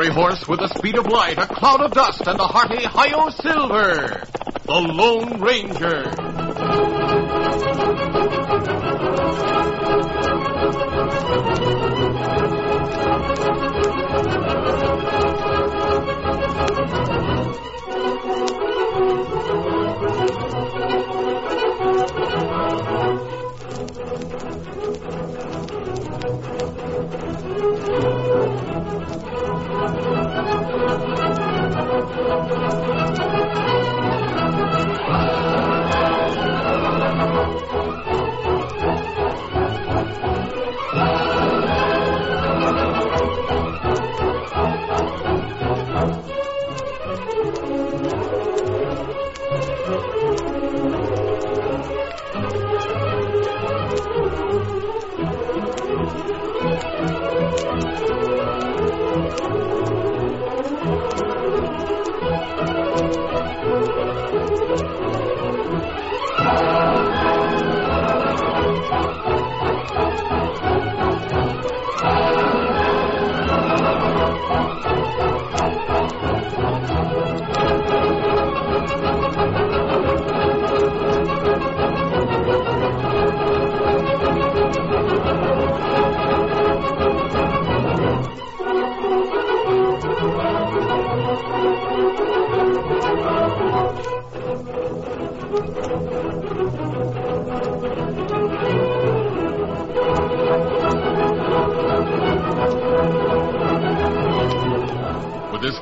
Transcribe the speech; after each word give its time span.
Fiery 0.00 0.14
horse 0.14 0.48
with 0.48 0.60
the 0.60 0.68
speed 0.68 0.96
of 0.96 1.06
light, 1.06 1.36
a 1.36 1.46
cloud 1.46 1.80
of 1.82 1.92
dust, 1.92 2.26
and 2.26 2.40
a 2.40 2.46
hearty 2.46 2.82
Hi-Yo 2.84 3.28
Silver. 3.30 4.26
The 4.66 4.72
Lone 4.72 5.40
Ranger. 5.40 6.40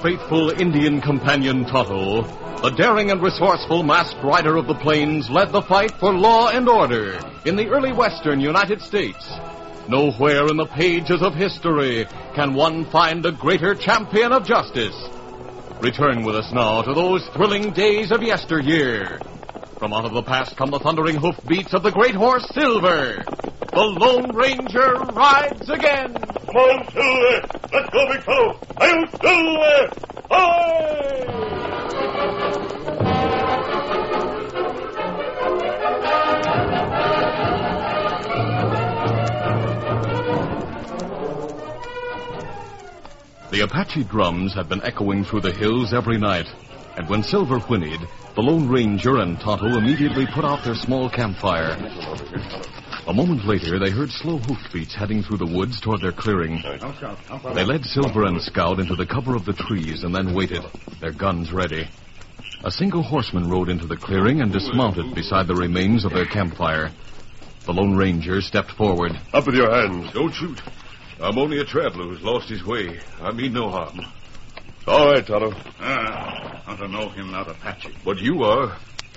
Faithful 0.02 0.50
Indian 0.50 1.00
companion 1.00 1.64
Tonto, 1.64 2.22
the 2.62 2.70
daring 2.70 3.10
and 3.10 3.22
resourceful 3.22 3.82
masked 3.82 4.22
rider 4.22 4.56
of 4.56 4.66
the 4.66 4.74
plains 4.74 5.28
led 5.28 5.50
the 5.50 5.62
fight 5.62 5.92
for 5.98 6.12
law 6.12 6.48
and 6.48 6.68
order 6.68 7.18
in 7.44 7.56
the 7.56 7.68
early 7.68 7.92
western 7.92 8.40
United 8.40 8.80
States. 8.80 9.28
Nowhere 9.88 10.46
in 10.46 10.56
the 10.56 10.66
pages 10.66 11.22
of 11.22 11.34
history 11.34 12.06
can 12.34 12.54
one 12.54 12.84
find 12.90 13.26
a 13.26 13.32
greater 13.32 13.74
champion 13.74 14.32
of 14.32 14.46
justice. 14.46 14.96
Return 15.80 16.22
with 16.22 16.36
us 16.36 16.52
now 16.52 16.82
to 16.82 16.94
those 16.94 17.26
thrilling 17.28 17.72
days 17.72 18.12
of 18.12 18.22
yesteryear. 18.22 19.20
From 19.78 19.92
out 19.92 20.04
of 20.04 20.12
the 20.12 20.22
past 20.22 20.56
come 20.56 20.70
the 20.70 20.78
thundering 20.78 21.16
hoofbeats 21.16 21.74
of 21.74 21.82
the 21.82 21.92
great 21.92 22.14
horse 22.14 22.48
Silver. 22.52 23.24
The 23.72 23.80
Lone 23.80 24.34
Ranger 24.34 24.94
rides 25.12 25.68
again. 25.70 26.37
Come 26.48 26.56
on, 26.56 26.88
Silver! 26.94 27.46
Let's 27.74 27.92
go, 27.92 28.08
big 28.08 28.22
fellow! 28.24 28.58
Hail, 28.80 29.06
Silver! 29.20 29.92
The 43.50 43.60
Apache 43.64 44.04
drums 44.04 44.54
had 44.54 44.70
been 44.70 44.82
echoing 44.82 45.24
through 45.24 45.42
the 45.42 45.52
hills 45.52 45.92
every 45.92 46.16
night, 46.16 46.46
and 46.96 47.06
when 47.10 47.22
Silver 47.22 47.58
whinnied, 47.58 48.00
the 48.34 48.40
Lone 48.40 48.70
Ranger 48.70 49.18
and 49.18 49.38
Tonto 49.38 49.66
immediately 49.76 50.26
put 50.26 50.46
out 50.46 50.64
their 50.64 50.74
small 50.74 51.10
campfire. 51.10 51.76
A 53.08 53.14
moment 53.14 53.46
later, 53.46 53.78
they 53.78 53.88
heard 53.88 54.10
slow 54.10 54.36
hoofbeats 54.36 54.94
heading 54.94 55.22
through 55.22 55.38
the 55.38 55.46
woods 55.46 55.80
toward 55.80 56.02
their 56.02 56.12
clearing. 56.12 56.62
They 57.54 57.64
led 57.64 57.82
Silver 57.84 58.26
and 58.26 58.38
Scout 58.42 58.78
into 58.78 58.96
the 58.96 59.06
cover 59.06 59.34
of 59.34 59.46
the 59.46 59.54
trees 59.54 60.04
and 60.04 60.14
then 60.14 60.34
waited, 60.34 60.62
their 61.00 61.12
guns 61.12 61.50
ready. 61.50 61.88
A 62.64 62.70
single 62.70 63.02
horseman 63.02 63.48
rode 63.48 63.70
into 63.70 63.86
the 63.86 63.96
clearing 63.96 64.42
and 64.42 64.52
dismounted 64.52 65.14
beside 65.14 65.46
the 65.46 65.54
remains 65.54 66.04
of 66.04 66.12
their 66.12 66.26
campfire. 66.26 66.90
The 67.64 67.72
Lone 67.72 67.96
Ranger 67.96 68.42
stepped 68.42 68.72
forward. 68.72 69.12
Up 69.32 69.46
with 69.46 69.54
your 69.54 69.70
hands. 69.70 70.12
Don't 70.12 70.34
shoot. 70.34 70.60
I'm 71.18 71.38
only 71.38 71.60
a 71.60 71.64
traveler 71.64 72.04
who's 72.04 72.22
lost 72.22 72.50
his 72.50 72.62
way. 72.62 73.00
I 73.22 73.32
mean 73.32 73.54
no 73.54 73.70
harm. 73.70 74.00
All 74.86 75.12
right, 75.12 75.26
Tonto. 75.26 75.54
Ah, 75.80 76.62
I 76.66 76.76
don't 76.76 76.92
know 76.92 77.08
him 77.08 77.30
not 77.30 77.48
Apache. 77.48 77.94
But 78.04 78.18
you 78.18 78.42
are. 78.44 78.76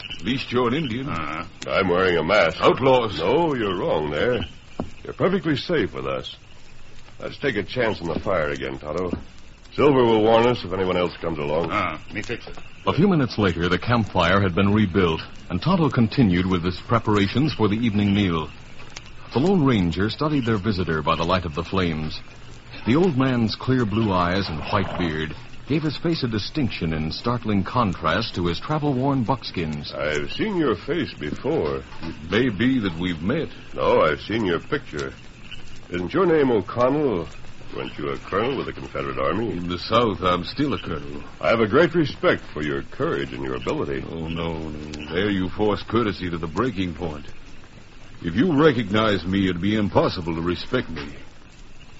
At 0.10 0.24
least 0.24 0.52
you're 0.52 0.68
an 0.68 0.74
Indian. 0.74 1.08
Ah. 1.10 1.48
I'm 1.68 1.90
wearing 1.90 2.18
a 2.18 2.24
mask. 2.24 2.58
Outlaws. 2.62 3.20
No, 3.20 3.54
you're 3.56 3.76
wrong 3.76 4.12
there. 4.12 4.42
You're 5.04 5.14
perfectly 5.14 5.56
safe 5.56 5.94
with 5.94 6.06
us. 6.06 6.36
Let's 7.20 7.38
take 7.38 7.56
a 7.56 7.64
chance 7.64 8.02
on 8.02 8.08
the 8.08 8.20
fire 8.20 8.50
again, 8.50 8.80
Tonto. 8.80 9.12
Silver 9.76 10.04
will 10.04 10.24
warn 10.24 10.48
us 10.48 10.64
if 10.64 10.74
anyone 10.74 10.98
else 10.98 11.16
comes 11.18 11.38
along. 11.38 11.70
Ah, 11.72 12.02
me 12.14 12.22
fix 12.22 12.48
it. 12.48 12.58
A 12.86 12.94
few 12.94 13.08
minutes 13.08 13.38
later, 13.38 13.70
the 13.70 13.78
campfire 13.78 14.42
had 14.42 14.56
been 14.56 14.74
rebuilt, 14.74 15.22
and 15.50 15.62
Tonto 15.62 15.90
continued 15.90 16.46
with 16.46 16.64
his 16.64 16.80
preparations 16.82 17.54
for 17.54 17.68
the 17.68 17.78
evening 17.78 18.14
meal. 18.14 18.50
The 19.34 19.40
Lone 19.40 19.64
Ranger 19.64 20.10
studied 20.10 20.46
their 20.46 20.58
visitor 20.58 21.02
by 21.02 21.16
the 21.16 21.24
light 21.24 21.46
of 21.46 21.56
the 21.56 21.64
flames. 21.64 22.20
The 22.86 22.96
old 22.96 23.18
man's 23.18 23.56
clear 23.56 23.86
blue 23.86 24.12
eyes 24.12 24.50
and 24.50 24.60
white 24.72 24.98
beard 24.98 25.36
gave 25.68 25.84
his 25.84 25.98
face 25.98 26.24
a 26.24 26.28
distinction 26.28 26.94
in 26.94 27.12
startling 27.12 27.64
contrast 27.64 28.36
to 28.36 28.48
his 28.48 28.60
travel-worn 28.60 29.24
buckskins. 29.24 29.94
I've 29.94 30.32
seen 30.32 30.58
your 30.58 30.76
face 30.76 31.14
before. 31.14 31.84
It 32.02 32.32
may 32.32 32.50
be 32.50 32.80
that 32.80 32.98
we've 33.00 33.22
met. 33.22 33.50
No, 33.74 34.02
I've 34.02 34.22
seen 34.22 34.46
your 34.46 34.60
picture. 34.60 35.14
Isn't 35.90 36.14
your 36.14 36.26
name 36.26 36.52
O'Connell? 36.52 37.28
Weren't 37.76 37.98
you 37.98 38.10
a 38.10 38.20
colonel 38.20 38.58
with 38.58 38.66
the 38.66 38.74
Confederate 38.74 39.18
Army? 39.18 39.52
In 39.52 39.70
the 39.70 39.80
South, 39.80 40.22
I'm 40.22 40.44
still 40.44 40.74
a 40.74 40.80
colonel. 40.80 41.24
I 41.40 41.50
have 41.50 41.62
a 41.62 41.68
great 41.68 41.96
respect 41.96 42.44
for 42.54 42.62
your 42.62 42.84
courage 42.84 43.32
and 43.32 43.44
your 43.44 43.56
ability. 43.56 44.04
Oh, 44.10 44.28
no, 44.28 44.58
no. 44.58 45.14
There 45.14 45.30
you 45.30 45.50
force 45.50 45.82
courtesy 45.84 46.30
to 46.30 46.38
the 46.38 46.48
breaking 46.48 46.96
point. 46.96 47.26
If 48.22 48.36
you 48.36 48.62
recognize 48.62 49.26
me, 49.26 49.50
it'd 49.50 49.62
be 49.62 49.78
impossible 49.78 50.36
to 50.36 50.42
respect 50.42 50.90
me. 50.90 51.14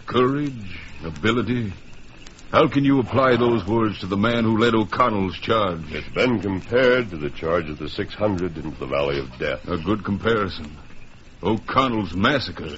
Courage, 0.08 0.80
ability. 1.06 1.74
How 2.52 2.68
can 2.68 2.84
you 2.84 3.00
apply 3.00 3.38
those 3.38 3.66
words 3.66 4.00
to 4.00 4.08
the 4.08 4.18
man 4.18 4.44
who 4.44 4.58
led 4.58 4.76
O'Connell's 4.76 5.38
charge? 5.40 5.90
It's 5.94 6.10
been 6.10 6.42
compared 6.42 7.10
to 7.12 7.18
the 7.18 7.30
charge 7.30 7.70
of 7.70 7.78
the 7.78 7.88
600 7.88 8.58
into 8.58 8.78
the 8.78 8.88
Valley 8.88 9.20
of 9.20 9.38
Death. 9.40 9.66
A 9.70 9.78
good 9.78 10.04
comparison. 10.04 10.76
O'Connell's 11.42 12.14
massacre. 12.14 12.76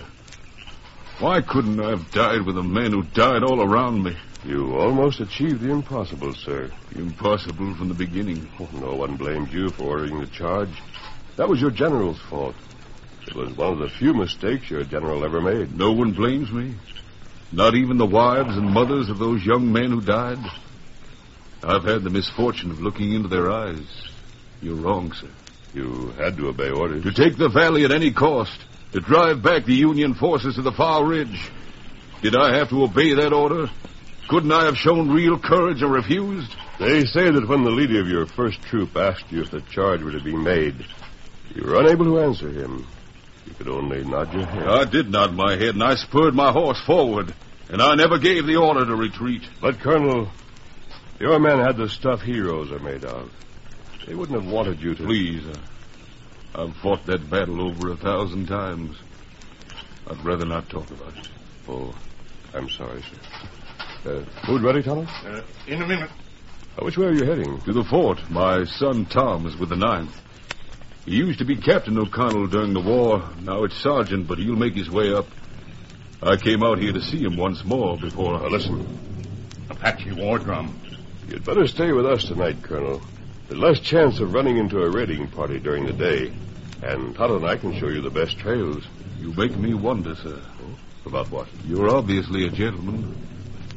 Why 1.18 1.42
couldn't 1.42 1.80
I 1.80 1.90
have 1.90 2.12
died 2.12 2.44
with 2.44 2.54
the 2.54 2.62
men 2.62 2.92
who 2.92 3.02
died 3.02 3.42
all 3.42 3.64
around 3.64 4.04
me? 4.04 4.16
You 4.46 4.76
almost 4.76 5.22
achieved 5.22 5.62
the 5.62 5.72
impossible, 5.72 6.36
sir. 6.36 6.70
Impossible 6.96 7.74
from 7.74 7.88
the 7.88 7.96
beginning. 7.96 8.48
Oh, 8.60 8.70
no 8.74 8.94
one 8.94 9.16
blamed 9.16 9.52
you 9.52 9.72
for 9.72 9.86
ordering 9.86 10.20
the 10.20 10.28
charge. 10.28 10.84
That 11.38 11.50
was 11.50 11.60
your 11.60 11.72
general's 11.72 12.20
fault. 12.20 12.56
It 13.26 13.34
was 13.34 13.58
one 13.58 13.74
of 13.74 13.80
the 13.80 13.90
few 13.90 14.14
mistakes 14.14 14.70
your 14.70 14.84
general 14.84 15.26
ever 15.26 15.42
made. 15.42 15.76
No 15.76 15.94
one 15.94 16.12
blames 16.12 16.52
me. 16.52 16.76
Not 17.54 17.76
even 17.76 17.98
the 17.98 18.06
wives 18.06 18.58
and 18.58 18.72
mothers 18.72 19.10
of 19.10 19.20
those 19.20 19.46
young 19.46 19.72
men 19.72 19.92
who 19.92 20.02
died. 20.02 20.40
I've 21.62 21.84
had 21.84 22.04
the 22.04 22.10
misfortune 22.10 22.72
of 22.72 22.82
looking 22.82 23.14
into 23.14 23.28
their 23.28 23.52
eyes. 23.52 23.86
You're 24.60 24.76
wrong, 24.76 25.14
sir. 25.14 25.30
You 25.76 26.14
had 26.18 26.36
to 26.38 26.48
obey 26.48 26.72
orders. 26.72 27.04
To 27.04 27.14
take 27.14 27.38
the 27.38 27.50
valley 27.50 27.86
at 27.86 27.92
any 27.92 28.12
cost, 28.12 28.60
to 28.94 29.00
drive 29.00 29.44
back 29.44 29.66
the 29.66 29.76
Union 29.76 30.16
forces 30.16 30.56
to 30.56 30.64
the 30.64 30.72
far 30.72 31.06
ridge. 31.06 31.48
Did 32.24 32.36
I 32.36 32.58
have 32.58 32.70
to 32.70 32.84
obey 32.84 33.14
that 33.14 33.34
order? 33.34 33.70
Couldn't 34.30 34.52
I 34.52 34.66
have 34.66 34.78
shown 34.78 35.12
real 35.12 35.38
courage 35.38 35.84
and 35.84 35.92
refused? 35.92 36.56
They 36.80 37.06
say 37.06 37.30
that 37.30 37.48
when 37.48 37.64
the 37.64 37.72
leader 37.72 38.02
of 38.02 38.08
your 38.08 38.26
first 38.26 38.64
troop 38.64 38.98
asked 38.98 39.32
you 39.32 39.44
if 39.44 39.52
the 39.52 39.62
charge 39.62 40.02
were 40.02 40.12
to 40.12 40.24
be 40.24 40.36
made, 40.36 40.86
you 41.54 41.64
were 41.64 41.80
unable 41.80 42.06
to 42.06 42.20
answer 42.20 42.50
him. 42.50 42.88
You 43.46 43.54
could 43.54 43.68
only 43.68 44.04
nod 44.04 44.34
your 44.34 44.46
head. 44.46 44.68
I 44.68 44.86
did 44.86 45.12
nod 45.12 45.34
my 45.34 45.52
head, 45.56 45.76
and 45.76 45.84
I 45.84 45.96
spurred 45.96 46.34
my 46.34 46.52
horse 46.52 46.82
forward, 46.86 47.34
and 47.70 47.82
I 47.82 47.96
never 47.96 48.18
gave 48.18 48.46
the 48.46 48.56
order 48.56 48.86
to 48.86 48.96
retreat. 48.96 49.44
But, 49.62 49.80
Colonel, 49.80 50.30
your 51.20 51.40
men 51.40 51.60
had 51.60 51.78
the 51.78 51.90
stuff 51.90 52.22
heroes 52.22 52.72
are 52.72 52.80
made 52.80 53.04
of. 53.06 53.32
They 54.08 54.16
wouldn't 54.16 54.42
have 54.42 54.52
wanted 54.52 54.82
you 54.82 54.96
to. 54.96 55.04
Please, 55.04 55.46
uh, 55.46 56.64
I've 56.64 56.76
fought 56.78 57.06
that 57.06 57.30
battle 57.30 57.62
over 57.62 57.92
a 57.92 57.96
thousand 57.98 58.48
times. 58.48 58.98
I'd 60.10 60.24
rather 60.24 60.46
not 60.46 60.70
talk 60.70 60.90
about 60.92 61.18
it. 61.18 61.30
Oh, 61.68 61.94
I'm 62.54 62.70
sorry, 62.70 63.02
sir. 63.02 64.12
Uh, 64.12 64.46
food 64.46 64.62
ready, 64.62 64.84
Thomas? 64.84 65.10
Uh, 65.26 65.42
in 65.68 65.82
a 65.82 65.88
minute. 65.88 66.10
Uh, 66.78 66.84
which 66.84 66.98
way 66.98 67.06
are 67.08 67.14
you 67.14 67.24
heading? 67.24 67.62
To 67.62 67.72
the 67.72 67.84
fort. 67.86 68.20
My 68.30 68.66
son 68.66 69.06
Tom 69.06 69.46
is 69.46 69.56
with 69.56 69.70
the 69.70 69.78
Ninth. 69.78 70.14
He 71.06 71.18
used 71.18 71.40
to 71.40 71.46
be 71.46 71.58
Captain 71.58 71.98
O'Connell 71.98 72.48
during 72.48 72.74
the 72.74 72.80
war. 72.80 73.24
Now 73.42 73.66
it's 73.66 73.76
Sergeant, 73.76 74.28
but 74.28 74.38
he'll 74.38 74.56
make 74.56 74.74
his 74.74 74.90
way 74.90 75.14
up. 75.14 75.26
I 76.22 76.38
came 76.38 76.64
out 76.64 76.80
here 76.80 76.94
to 76.94 77.02
see 77.02 77.22
him 77.22 77.36
once 77.36 77.66
more 77.66 77.98
before 77.98 78.40
Now, 78.40 78.48
listen. 78.48 78.88
Apache 79.70 80.14
war 80.14 80.40
drum. 80.40 80.80
You'd 81.28 81.44
better 81.44 81.68
stay 81.68 81.92
with 81.92 82.06
us 82.06 82.24
tonight, 82.24 82.64
Colonel. 82.64 83.02
There's 83.48 83.60
less 83.60 83.80
chance 83.82 84.20
of 84.22 84.34
running 84.34 84.58
into 84.58 84.82
a 84.82 84.90
raiding 84.90 85.28
party 85.28 85.60
during 85.60 85.86
the 85.86 85.94
day. 85.94 86.32
And 86.82 87.14
Tonto 87.16 87.36
and 87.36 87.46
I 87.46 87.58
can 87.58 87.78
show 87.78 87.90
you 87.90 88.02
the 88.02 88.10
best 88.10 88.38
trails. 88.38 88.86
You 89.20 89.34
make 89.34 89.58
me 89.58 89.74
wonder, 89.74 90.16
sir. 90.16 90.42
Oh, 90.62 91.10
about 91.10 91.30
what? 91.30 91.48
You're 91.66 91.90
obviously 91.90 92.48
a 92.48 92.50
gentleman. 92.50 93.16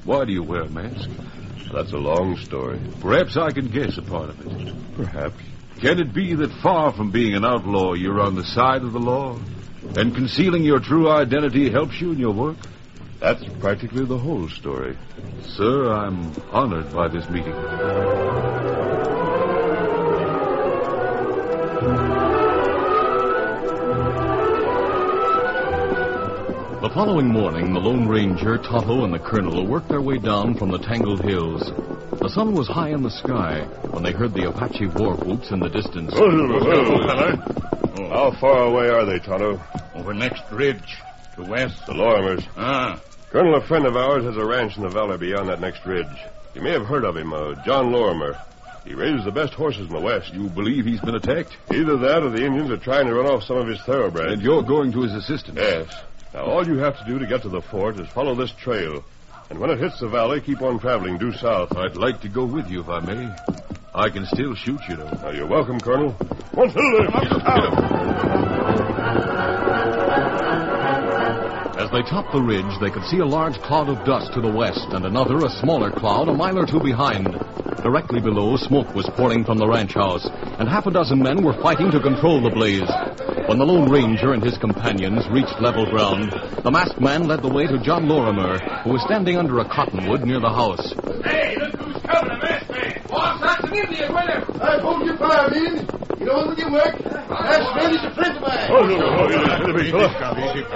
Why 0.04 0.24
do 0.24 0.32
you 0.32 0.44
wear 0.44 0.62
a 0.62 0.68
mask? 0.68 1.10
That's 1.72 1.92
a 1.92 1.98
long 1.98 2.36
story. 2.36 2.80
Perhaps 3.00 3.36
I 3.36 3.50
can 3.50 3.68
guess 3.68 3.98
a 3.98 4.02
part 4.02 4.30
of 4.30 4.46
it. 4.46 4.74
Perhaps. 4.96 5.42
Can 5.80 6.00
it 6.00 6.14
be 6.14 6.34
that 6.34 6.52
far 6.62 6.92
from 6.92 7.10
being 7.10 7.34
an 7.34 7.44
outlaw, 7.44 7.92
you're 7.92 8.20
on 8.20 8.34
the 8.34 8.44
side 8.44 8.82
of 8.82 8.92
the 8.92 8.98
law? 8.98 9.38
And 9.94 10.14
concealing 10.14 10.62
your 10.62 10.80
true 10.80 11.10
identity 11.10 11.70
helps 11.70 12.00
you 12.00 12.12
in 12.12 12.18
your 12.18 12.32
work? 12.32 12.56
That's 13.20 13.44
practically 13.60 14.04
the 14.06 14.18
whole 14.18 14.48
story. 14.48 14.96
Sir, 15.42 15.92
I'm 15.92 16.34
honored 16.50 16.92
by 16.92 17.08
this 17.08 17.28
meeting. 17.28 17.54
The 26.86 26.94
following 26.94 27.26
morning, 27.26 27.74
the 27.74 27.80
Lone 27.80 28.06
Ranger, 28.06 28.58
Tonto, 28.58 29.02
and 29.02 29.12
the 29.12 29.18
Colonel 29.18 29.66
worked 29.66 29.88
their 29.88 30.00
way 30.00 30.18
down 30.18 30.54
from 30.54 30.70
the 30.70 30.78
tangled 30.78 31.20
hills. 31.20 31.60
The 32.20 32.28
sun 32.28 32.54
was 32.54 32.68
high 32.68 32.90
in 32.90 33.02
the 33.02 33.10
sky 33.10 33.64
when 33.90 34.04
they 34.04 34.12
heard 34.12 34.32
the 34.32 34.48
Apache 34.48 34.86
war 34.86 35.16
whoops 35.16 35.50
in 35.50 35.58
the 35.58 35.68
distance. 35.68 36.14
How 38.08 38.30
far 38.40 38.66
away 38.66 38.88
are 38.88 39.04
they, 39.04 39.18
Tonto? 39.18 39.60
Over 39.96 40.14
next 40.14 40.44
ridge. 40.52 41.02
To 41.34 41.42
west. 41.42 41.84
The 41.86 41.92
Lorimers. 41.92 42.46
Ah. 42.56 43.00
Colonel, 43.30 43.56
a 43.56 43.66
friend 43.66 43.84
of 43.84 43.96
ours, 43.96 44.22
has 44.22 44.36
a 44.36 44.46
ranch 44.46 44.76
in 44.76 44.84
the 44.84 44.88
valley 44.88 45.18
beyond 45.18 45.48
that 45.48 45.60
next 45.60 45.84
ridge. 45.84 46.06
You 46.54 46.62
may 46.62 46.70
have 46.70 46.86
heard 46.86 47.04
of 47.04 47.16
him, 47.16 47.32
uh, 47.32 47.56
John 47.64 47.90
Lorimer. 47.90 48.40
He 48.84 48.94
raises 48.94 49.24
the 49.24 49.32
best 49.32 49.54
horses 49.54 49.88
in 49.88 49.92
the 49.92 50.00
West. 50.00 50.32
You 50.32 50.48
believe 50.48 50.84
he's 50.84 51.00
been 51.00 51.16
attacked? 51.16 51.56
Either 51.72 51.96
that 51.96 52.22
or 52.22 52.30
the 52.30 52.46
Indians 52.46 52.70
are 52.70 52.76
trying 52.76 53.06
to 53.06 53.14
run 53.16 53.26
off 53.26 53.42
some 53.42 53.56
of 53.56 53.66
his 53.66 53.80
thoroughbreds. 53.80 54.34
And 54.34 54.42
you're 54.42 54.62
going 54.62 54.92
to 54.92 55.02
his 55.02 55.14
assistance? 55.14 55.58
Yes. 55.58 56.04
Now, 56.36 56.44
all 56.44 56.66
you 56.66 56.76
have 56.76 56.98
to 56.98 57.04
do 57.06 57.18
to 57.18 57.26
get 57.26 57.40
to 57.42 57.48
the 57.48 57.62
fort 57.62 57.98
is 57.98 58.06
follow 58.08 58.34
this 58.34 58.52
trail. 58.52 59.02
And 59.48 59.58
when 59.58 59.70
it 59.70 59.78
hits 59.78 60.00
the 60.00 60.08
valley, 60.08 60.42
keep 60.42 60.60
on 60.60 60.78
traveling 60.78 61.16
due 61.16 61.32
south. 61.32 61.74
I'd 61.74 61.96
like 61.96 62.20
to 62.20 62.28
go 62.28 62.44
with 62.44 62.68
you 62.68 62.82
if 62.82 62.90
I 62.90 63.00
may. 63.00 63.34
I 63.94 64.10
can 64.10 64.26
still 64.26 64.54
shoot, 64.54 64.78
you 64.86 64.98
know. 64.98 65.08
Now, 65.22 65.30
you're 65.30 65.46
welcome, 65.46 65.80
Colonel. 65.80 66.10
One 66.52 66.68
As 71.78 71.90
they 71.90 72.02
topped 72.02 72.32
the 72.34 72.42
ridge, 72.42 72.80
they 72.82 72.90
could 72.90 73.04
see 73.04 73.20
a 73.20 73.24
large 73.24 73.56
cloud 73.62 73.88
of 73.88 74.04
dust 74.04 74.34
to 74.34 74.42
the 74.42 74.52
west 74.52 74.88
and 74.90 75.06
another, 75.06 75.38
a 75.38 75.48
smaller 75.48 75.90
cloud, 75.90 76.28
a 76.28 76.34
mile 76.34 76.58
or 76.58 76.66
two 76.66 76.80
behind. 76.80 77.32
Directly 77.82 78.20
below, 78.20 78.58
smoke 78.58 78.94
was 78.94 79.08
pouring 79.16 79.46
from 79.46 79.56
the 79.56 79.66
ranch 79.66 79.94
house, 79.94 80.28
and 80.58 80.68
half 80.68 80.84
a 80.84 80.90
dozen 80.90 81.22
men 81.22 81.42
were 81.42 81.54
fighting 81.62 81.90
to 81.92 82.00
control 82.00 82.42
the 82.42 82.50
blaze. 82.50 83.25
When 83.46 83.58
the 83.58 83.64
Lone 83.64 83.88
Ranger 83.88 84.32
and 84.32 84.42
his 84.42 84.58
companions 84.58 85.28
reached 85.28 85.60
level 85.60 85.86
ground, 85.86 86.32
the 86.64 86.70
masked 86.70 87.00
man 87.00 87.28
led 87.28 87.42
the 87.42 87.48
way 87.48 87.68
to 87.68 87.78
John 87.78 88.08
Lorimer, 88.08 88.58
who 88.82 88.90
was 88.90 89.02
standing 89.02 89.36
under 89.36 89.60
a 89.60 89.64
cottonwood 89.64 90.24
near 90.24 90.40
the 90.40 90.50
house. 90.50 90.92
Hey, 91.22 91.54
look 91.54 91.72
who's 91.76 92.02
coming, 92.02 92.32
a 92.32 92.38
masked 92.38 92.70
man. 92.70 93.02
Boss, 93.06 93.40
that's 93.40 93.62
an 93.62 93.74
Indian 93.74 94.12
with 94.12 94.24
him. 94.26 94.60
I 94.60 94.80
hold 94.80 95.06
your 95.06 95.16
fire, 95.16 95.48
men. 95.50 95.86
Get 96.18 96.28
on 96.28 96.48
with 96.48 96.58
your 96.58 96.72
work. 96.72 97.04
Masked 97.04 97.76
man 97.76 97.94
is 97.94 98.04
a 98.04 98.14
friend 98.14 98.36
of 98.36 98.42
mine. 98.42 98.66
Oh, 98.68 98.82
no, 98.82 98.98
no, 98.98 99.26
no, 99.26 99.78
easy, 99.78 99.94
easy, 99.94 100.66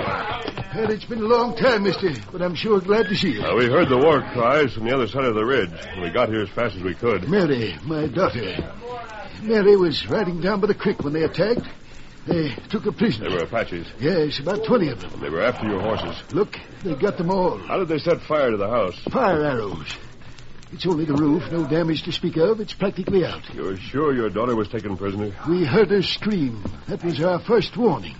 Well, 0.72 0.90
it's 0.92 1.04
been 1.06 1.22
a 1.22 1.26
long 1.26 1.56
time, 1.56 1.82
mister, 1.82 2.12
but 2.30 2.40
I'm 2.40 2.54
sure 2.54 2.78
glad 2.80 3.08
to 3.08 3.16
see 3.16 3.32
you. 3.32 3.42
Uh, 3.42 3.56
we 3.56 3.66
heard 3.66 3.88
the 3.88 3.98
war 3.98 4.22
cries 4.32 4.74
from 4.74 4.84
the 4.84 4.94
other 4.94 5.08
side 5.08 5.24
of 5.24 5.34
the 5.34 5.44
ridge, 5.44 5.72
and 5.88 6.02
we 6.02 6.10
got 6.10 6.28
here 6.28 6.42
as 6.42 6.50
fast 6.50 6.76
as 6.76 6.82
we 6.84 6.94
could. 6.94 7.28
Mary, 7.28 7.76
my 7.82 8.06
daughter. 8.06 8.56
Mary 9.42 9.74
was 9.74 10.06
riding 10.06 10.40
down 10.40 10.60
by 10.60 10.68
the 10.68 10.74
creek 10.74 11.02
when 11.02 11.12
they 11.12 11.24
attacked. 11.24 11.66
They 12.26 12.50
took 12.68 12.86
a 12.86 12.92
prisoner. 12.92 13.28
They 13.30 13.34
were 13.36 13.42
Apaches, 13.44 13.86
Yes, 13.98 14.38
about 14.40 14.64
20 14.64 14.88
of 14.88 15.00
them. 15.00 15.20
they 15.20 15.30
were 15.30 15.42
after 15.42 15.66
your 15.66 15.80
horses. 15.80 16.22
Look, 16.32 16.58
they 16.82 16.94
got 16.94 17.16
them 17.16 17.30
all. 17.30 17.56
How 17.58 17.78
did 17.78 17.88
they 17.88 17.98
set 17.98 18.20
fire 18.22 18.50
to 18.50 18.56
the 18.56 18.68
house? 18.68 18.98
Fire 19.10 19.42
arrows. 19.42 19.86
It's 20.72 20.86
only 20.86 21.04
the 21.04 21.14
roof, 21.14 21.50
no 21.50 21.66
damage 21.66 22.04
to 22.04 22.12
speak 22.12 22.36
of. 22.36 22.60
It's 22.60 22.74
practically 22.74 23.24
out. 23.24 23.42
You're 23.54 23.76
sure 23.76 24.14
your 24.14 24.30
daughter 24.30 24.54
was 24.54 24.68
taken 24.68 24.96
prisoner? 24.96 25.32
We 25.48 25.64
heard 25.64 25.90
her 25.90 26.02
scream. 26.02 26.62
That 26.86 27.02
was 27.02 27.20
our 27.20 27.40
first 27.40 27.76
warning. 27.76 28.14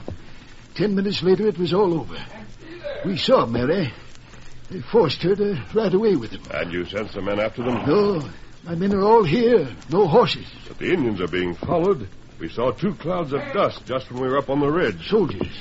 Ten 0.75 0.95
minutes 0.97 1.23
later, 1.23 1.47
it 1.47 1.59
was 1.59 1.73
all 1.73 1.95
over. 2.01 2.17
We 3.05 3.17
saw 3.17 3.47
Mary. 3.47 3.93
They 4.71 4.81
forced 4.81 5.23
her 5.23 5.37
to 5.37 5.63
ride 5.75 5.95
away 5.95 6.17
with 6.17 6.31
them. 6.33 6.43
And 6.53 6.73
you 6.73 6.85
sent 6.87 7.11
some 7.13 7.27
men 7.27 7.39
after 7.39 7.63
them? 7.63 7.87
No, 7.87 8.23
my 8.65 8.75
men 8.75 8.95
are 8.95 9.03
all 9.03 9.23
here. 9.25 9.69
No 9.91 10.07
horses. 10.09 10.47
But 10.67 10.79
the 10.79 10.93
Indians 10.93 11.21
are 11.21 11.29
being 11.29 11.55
followed. 11.55 12.09
We 12.41 12.49
saw 12.49 12.71
two 12.73 12.95
clouds 12.95 13.33
of 13.33 13.41
dust 13.53 13.85
just 13.87 14.11
when 14.11 14.23
we 14.23 14.29
were 14.29 14.39
up 14.39 14.49
on 14.51 14.61
the 14.61 14.71
ridge. 14.71 15.09
Soldiers. 15.09 15.53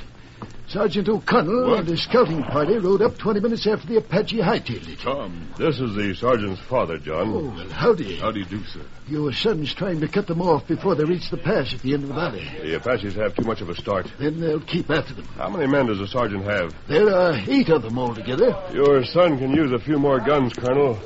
Sergeant 0.70 1.10
O'Connell 1.10 1.72
What? 1.72 1.80
and 1.80 1.88
his 1.89 2.04
scouting 2.04 2.44
party 2.44 2.77
rode 2.77 3.01
up 3.01 3.18
20 3.18 3.39
minutes 3.39 3.65
after 3.65 3.88
the 3.88 3.98
Apache 3.98 4.38
hightailed 4.38 4.88
it. 4.88 5.00
Tom. 5.00 5.48
This 5.58 5.80
is 5.80 5.96
the 5.96 6.13
sergeant's 6.13 6.62
father, 6.62 7.00
John. 7.00 7.34
Oh, 7.34 7.39
well, 7.56 7.70
howdy. 7.70 8.18
How 8.18 8.30
do 8.32 8.38
you 8.39 8.46
do, 8.46 8.63
sir? 8.65 8.82
Your 9.08 9.34
son's 9.34 9.74
trying 9.74 10.00
to 10.01 10.08
cut 10.08 10.27
them 10.27 10.44
off 10.44 10.68
before 10.68 10.94
they 10.94 11.06
reach 11.06 11.32
the 11.32 11.38
pass 11.38 11.74
at 11.74 11.82
the 11.82 11.96
end 11.96 12.04
of 12.04 12.10
the 12.10 12.15
valley. 12.15 12.48
The 12.62 12.75
Apaches 12.75 13.15
have 13.15 13.36
too 13.36 13.46
much 13.46 13.62
of 13.62 13.70
a 13.70 13.75
start. 13.75 14.12
Then 14.20 14.39
they'll 14.39 14.60
keep 14.60 14.92
after 14.92 15.15
them. 15.15 15.25
How 15.36 15.50
many 15.50 15.65
men 15.65 15.88
does 15.88 15.98
the 15.98 16.08
sergeant 16.08 16.44
have? 16.46 16.72
There 16.88 17.10
are 17.10 17.34
eight 17.48 17.70
of 17.70 17.82
them 17.82 17.98
altogether. 17.98 18.56
Your 18.72 19.04
son 19.06 19.39
can 19.39 19.51
use 19.56 19.72
a 19.72 19.80
few 19.80 19.98
more 19.98 20.20
guns, 20.20 20.54
Colonel. 20.54 21.00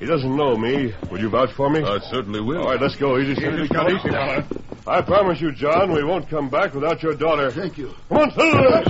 He 0.00 0.06
doesn't 0.06 0.36
know 0.36 0.56
me. 0.56 0.92
Will 1.08 1.20
you 1.20 1.28
vouch 1.30 1.52
for 1.52 1.70
me? 1.70 1.84
I 1.84 2.00
certainly 2.00 2.40
will. 2.40 2.62
All 2.64 2.70
right, 2.72 2.80
let's 2.80 2.96
go. 2.96 3.16
Easy, 3.16 3.36
steady, 3.36 3.62
Easy, 3.62 3.68
fellow. 3.68 3.90
easy, 3.90 4.08
fella. 4.08 4.44
I 4.86 5.00
promise 5.00 5.40
you, 5.40 5.50
John, 5.50 5.92
we 5.92 6.04
won't 6.04 6.28
come 6.28 6.50
back 6.50 6.74
without 6.74 7.02
your 7.02 7.14
daughter. 7.14 7.50
Thank 7.50 7.78
you. 7.78 7.94
Come 8.10 8.18
on, 8.18 8.30
fellow. 8.32 8.82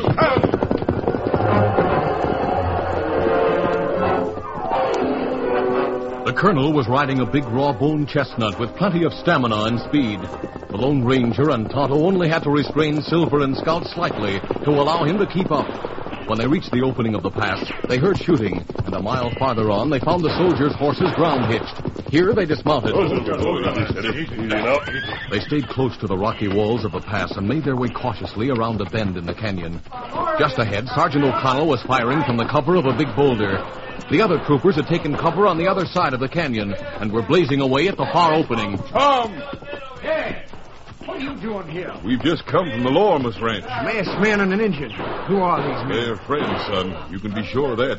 The 6.25 6.33
colonel 6.33 6.73
was 6.73 6.89
riding 6.89 7.21
a 7.21 7.27
big 7.27 7.45
raw-boned 7.45 8.09
chestnut 8.09 8.59
with 8.59 8.75
plenty 8.75 9.05
of 9.05 9.13
stamina 9.13 9.65
and 9.65 9.79
speed. 9.79 10.21
The 10.21 10.77
Lone 10.77 11.05
Ranger 11.05 11.51
and 11.51 11.71
Tonto 11.71 11.95
only 11.95 12.29
had 12.29 12.43
to 12.43 12.51
restrain 12.51 13.01
Silver 13.03 13.43
and 13.43 13.57
Scout 13.57 13.87
slightly 13.87 14.41
to 14.41 14.71
allow 14.71 15.05
him 15.05 15.19
to 15.19 15.27
keep 15.27 15.53
up. 15.53 15.69
When 16.29 16.39
they 16.39 16.49
reached 16.49 16.73
the 16.73 16.83
opening 16.83 17.15
of 17.15 17.23
the 17.23 17.31
pass, 17.31 17.71
they 17.89 17.99
heard 17.99 18.19
shooting, 18.19 18.65
and 18.85 18.95
a 18.95 19.01
mile 19.01 19.31
farther 19.39 19.71
on, 19.71 19.91
they 19.91 20.01
found 20.01 20.25
the 20.25 20.37
soldiers' 20.37 20.75
horses 20.75 21.13
ground 21.15 21.53
hitched. 21.53 21.84
Here 22.15 22.33
they 22.33 22.47
dismounted. 22.47 22.95
Easy, 22.95 23.25
steady. 23.91 24.23
Easy 24.23 24.37
now. 24.47 24.79
They 25.33 25.41
stayed 25.41 25.67
close 25.67 25.97
to 25.97 26.07
the 26.07 26.17
rocky 26.17 26.47
walls 26.47 26.85
of 26.85 26.93
the 26.93 27.01
pass 27.01 27.33
and 27.33 27.49
made 27.49 27.65
their 27.65 27.75
way 27.75 27.89
cautiously 27.89 28.51
around 28.51 28.81
a 28.81 28.85
bend 28.85 29.17
in 29.17 29.27
the 29.27 29.35
canyon. 29.35 29.81
Just 30.39 30.57
ahead, 30.61 30.87
Sergeant 30.95 31.25
O'Connell 31.25 31.67
was 31.67 31.83
firing 31.83 32.23
from 32.23 32.37
the 32.37 32.45
cover 32.45 32.77
of 32.77 32.87
a 32.87 32.97
big 32.97 33.09
boulder. 33.17 33.59
The 34.13 34.21
other 34.21 34.39
troopers 34.47 34.77
had 34.77 34.87
taken 34.87 35.17
cover 35.17 35.49
on 35.49 35.59
the 35.59 35.67
other 35.67 35.87
side 35.87 36.15
of 36.15 36.21
the 36.21 36.29
canyon 36.29 36.75
and 36.75 37.11
were 37.11 37.23
blazing 37.23 37.61
away 37.61 37.89
at 37.89 37.97
the 37.97 38.07
far 38.13 38.33
opening. 38.35 38.79
Tom! 38.79 39.33
Hey, 40.01 40.47
what 41.07 41.17
are 41.17 41.21
you 41.21 41.35
doing 41.41 41.67
here? 41.67 41.93
We've 42.05 42.23
just 42.23 42.47
come 42.47 42.71
from 42.71 42.85
the 42.85 42.91
Lorimer's 42.91 43.41
ranch. 43.41 43.65
Masked 43.65 44.21
man 44.21 44.41
and 44.41 44.53
an 44.53 44.61
Indian. 44.61 44.93
Who 45.27 45.39
are 45.39 45.61
these 45.61 45.89
men? 45.89 46.07
They're 46.07 46.17
friends, 46.17 46.65
son. 46.67 47.13
You 47.13 47.19
can 47.19 47.35
be 47.35 47.45
sure 47.45 47.73
of 47.73 47.79
that. 47.79 47.99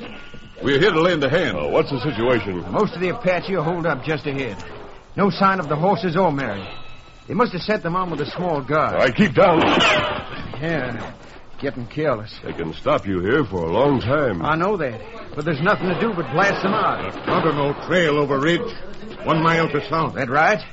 We're 0.63 0.79
here 0.79 0.91
to 0.91 1.01
lend 1.01 1.23
a 1.23 1.29
hand. 1.29 1.57
Uh, 1.57 1.67
what's 1.67 1.91
the 1.91 1.99
situation? 1.99 2.59
Most 2.71 2.93
of 2.95 3.01
the 3.01 3.09
Apache 3.09 3.55
are 3.55 3.63
holed 3.63 3.85
up 3.85 4.03
just 4.03 4.25
ahead. 4.25 4.63
No 5.15 5.29
sign 5.29 5.59
of 5.59 5.67
the 5.67 5.75
horses 5.75 6.15
or 6.15 6.31
Mary. 6.31 6.67
They 7.27 7.33
must 7.33 7.53
have 7.53 7.61
sent 7.61 7.83
them 7.83 7.95
on 7.95 8.09
with 8.11 8.21
a 8.21 8.25
small 8.31 8.61
guard. 8.61 8.93
All 8.93 8.99
right, 8.99 9.15
keep 9.15 9.33
down. 9.33 9.59
Yeah, 10.61 11.13
getting 11.59 11.87
careless. 11.87 12.39
They 12.43 12.53
can 12.53 12.73
stop 12.73 13.05
you 13.05 13.19
here 13.19 13.43
for 13.43 13.63
a 13.63 13.71
long 13.71 13.99
time. 13.99 14.41
I 14.41 14.55
know 14.55 14.77
that, 14.77 15.01
but 15.35 15.43
there's 15.43 15.61
nothing 15.61 15.89
to 15.89 15.99
do 15.99 16.13
but 16.13 16.31
blast 16.31 16.63
them 16.63 16.73
out. 16.73 17.13
Not 17.27 17.43
no 17.53 17.73
trail 17.87 18.17
over 18.17 18.39
ridge. 18.39 18.71
One 19.25 19.43
mile 19.43 19.69
to 19.69 19.87
south. 19.89 20.15
That 20.15 20.29
right? 20.29 20.63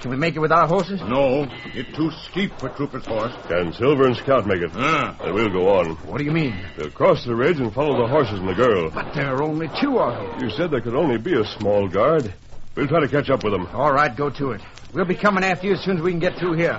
Can 0.00 0.10
we 0.10 0.16
make 0.16 0.36
it 0.36 0.40
with 0.40 0.52
our 0.52 0.66
horses? 0.66 1.00
No, 1.00 1.48
it's 1.74 1.96
too 1.96 2.10
steep 2.30 2.52
for 2.58 2.68
Trooper's 2.68 3.06
horse. 3.06 3.32
Can 3.48 3.72
Silver 3.72 4.06
and 4.06 4.16
Scout 4.16 4.46
make 4.46 4.60
it? 4.60 4.70
Ah. 4.74 5.16
Then 5.22 5.34
we'll 5.34 5.50
go 5.50 5.68
on. 5.68 5.96
What 6.06 6.18
do 6.18 6.24
you 6.24 6.30
mean? 6.32 6.54
They'll 6.76 6.90
cross 6.90 7.24
the 7.24 7.34
ridge 7.34 7.58
and 7.58 7.72
follow 7.72 8.00
the 8.00 8.06
horses 8.06 8.38
and 8.38 8.48
the 8.48 8.54
girl. 8.54 8.90
But 8.90 9.14
there 9.14 9.34
are 9.34 9.42
only 9.42 9.68
two 9.80 9.98
of 9.98 10.14
them. 10.14 10.40
You 10.44 10.50
said 10.50 10.70
there 10.70 10.80
could 10.80 10.94
only 10.94 11.18
be 11.18 11.34
a 11.34 11.44
small 11.44 11.88
guard. 11.88 12.32
We'll 12.74 12.88
try 12.88 13.00
to 13.00 13.08
catch 13.08 13.30
up 13.30 13.42
with 13.42 13.52
them. 13.54 13.66
All 13.72 13.92
right, 13.92 14.14
go 14.14 14.28
to 14.30 14.52
it. 14.52 14.60
We'll 14.92 15.06
be 15.06 15.16
coming 15.16 15.44
after 15.44 15.66
you 15.66 15.74
as 15.74 15.80
soon 15.80 15.96
as 15.96 16.02
we 16.02 16.10
can 16.10 16.20
get 16.20 16.38
through 16.38 16.54
here. 16.54 16.78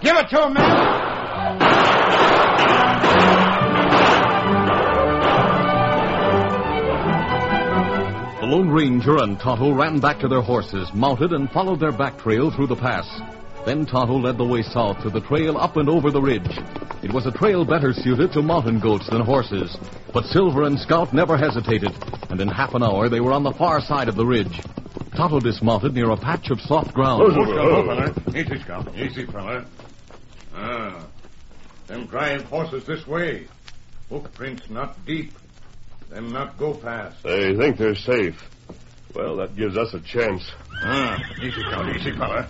Give 0.00 0.16
it 0.16 0.28
to 0.30 0.46
him, 0.46 0.54
man! 0.54 1.77
Lone 8.58 8.70
Ranger 8.70 9.18
and 9.22 9.38
Tonto 9.38 9.72
ran 9.72 10.00
back 10.00 10.18
to 10.18 10.26
their 10.26 10.40
horses, 10.40 10.92
mounted, 10.92 11.32
and 11.32 11.48
followed 11.48 11.78
their 11.78 11.92
back 11.92 12.18
trail 12.18 12.50
through 12.50 12.66
the 12.66 12.74
pass. 12.74 13.06
Then 13.64 13.86
Tonto 13.86 14.18
led 14.18 14.36
the 14.36 14.44
way 14.44 14.62
south 14.62 15.00
to 15.02 15.10
the 15.10 15.20
trail 15.20 15.56
up 15.56 15.76
and 15.76 15.88
over 15.88 16.10
the 16.10 16.20
ridge. 16.20 16.58
It 17.04 17.12
was 17.12 17.24
a 17.26 17.30
trail 17.30 17.64
better 17.64 17.92
suited 17.92 18.32
to 18.32 18.42
mountain 18.42 18.80
goats 18.80 19.08
than 19.08 19.20
horses. 19.20 19.76
But 20.12 20.24
Silver 20.24 20.64
and 20.64 20.76
Scout 20.76 21.14
never 21.14 21.36
hesitated, 21.36 21.92
and 22.30 22.40
in 22.40 22.48
half 22.48 22.74
an 22.74 22.82
hour 22.82 23.08
they 23.08 23.20
were 23.20 23.30
on 23.32 23.44
the 23.44 23.52
far 23.52 23.80
side 23.80 24.08
of 24.08 24.16
the 24.16 24.26
ridge. 24.26 24.60
Tonto 25.14 25.38
dismounted 25.38 25.94
near 25.94 26.10
a 26.10 26.16
patch 26.16 26.50
of 26.50 26.60
soft 26.60 26.92
ground. 26.92 27.22
Are- 27.22 27.38
on, 27.38 28.12
hold. 28.12 28.36
Easy, 28.36 28.58
Scout. 28.58 28.92
Easy, 28.96 29.24
fella. 29.24 29.66
Ah. 30.56 31.06
Them 31.86 32.06
drive 32.06 32.42
horses 32.46 32.84
this 32.84 33.06
way. 33.06 33.46
Hoofprints 34.10 34.68
not 34.68 35.06
deep. 35.06 35.32
Them 36.08 36.32
not 36.32 36.56
go 36.56 36.74
fast. 36.74 37.22
They 37.22 37.54
think 37.54 37.76
they're 37.76 37.94
safe. 37.94 38.42
Well, 39.14 39.36
that 39.36 39.56
gives 39.56 39.76
us 39.76 39.92
a 39.94 40.00
chance. 40.00 40.50
Ah, 40.82 41.18
easy, 41.42 41.62
Scout. 41.68 41.94
Easy, 41.94 42.12
fella. 42.12 42.48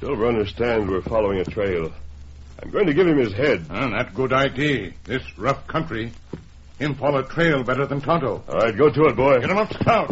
Silver 0.00 0.26
understands 0.26 0.88
we're 0.90 1.02
following 1.02 1.38
a 1.38 1.44
trail. 1.44 1.92
I'm 2.62 2.70
going 2.70 2.86
to 2.86 2.94
give 2.94 3.06
him 3.06 3.18
his 3.18 3.32
head. 3.32 3.64
Ah, 3.70 3.88
that 3.90 4.14
good 4.14 4.32
idea. 4.32 4.92
This 5.04 5.22
rough 5.38 5.66
country. 5.66 6.12
Him 6.78 6.94
follow 6.94 7.22
trail 7.22 7.62
better 7.62 7.86
than 7.86 8.00
Tonto. 8.00 8.42
All 8.48 8.58
right, 8.58 8.76
go 8.76 8.90
to 8.90 9.04
it, 9.04 9.16
boy. 9.16 9.40
Get 9.40 9.50
him 9.50 9.58
up, 9.58 9.72
Scout. 9.74 10.08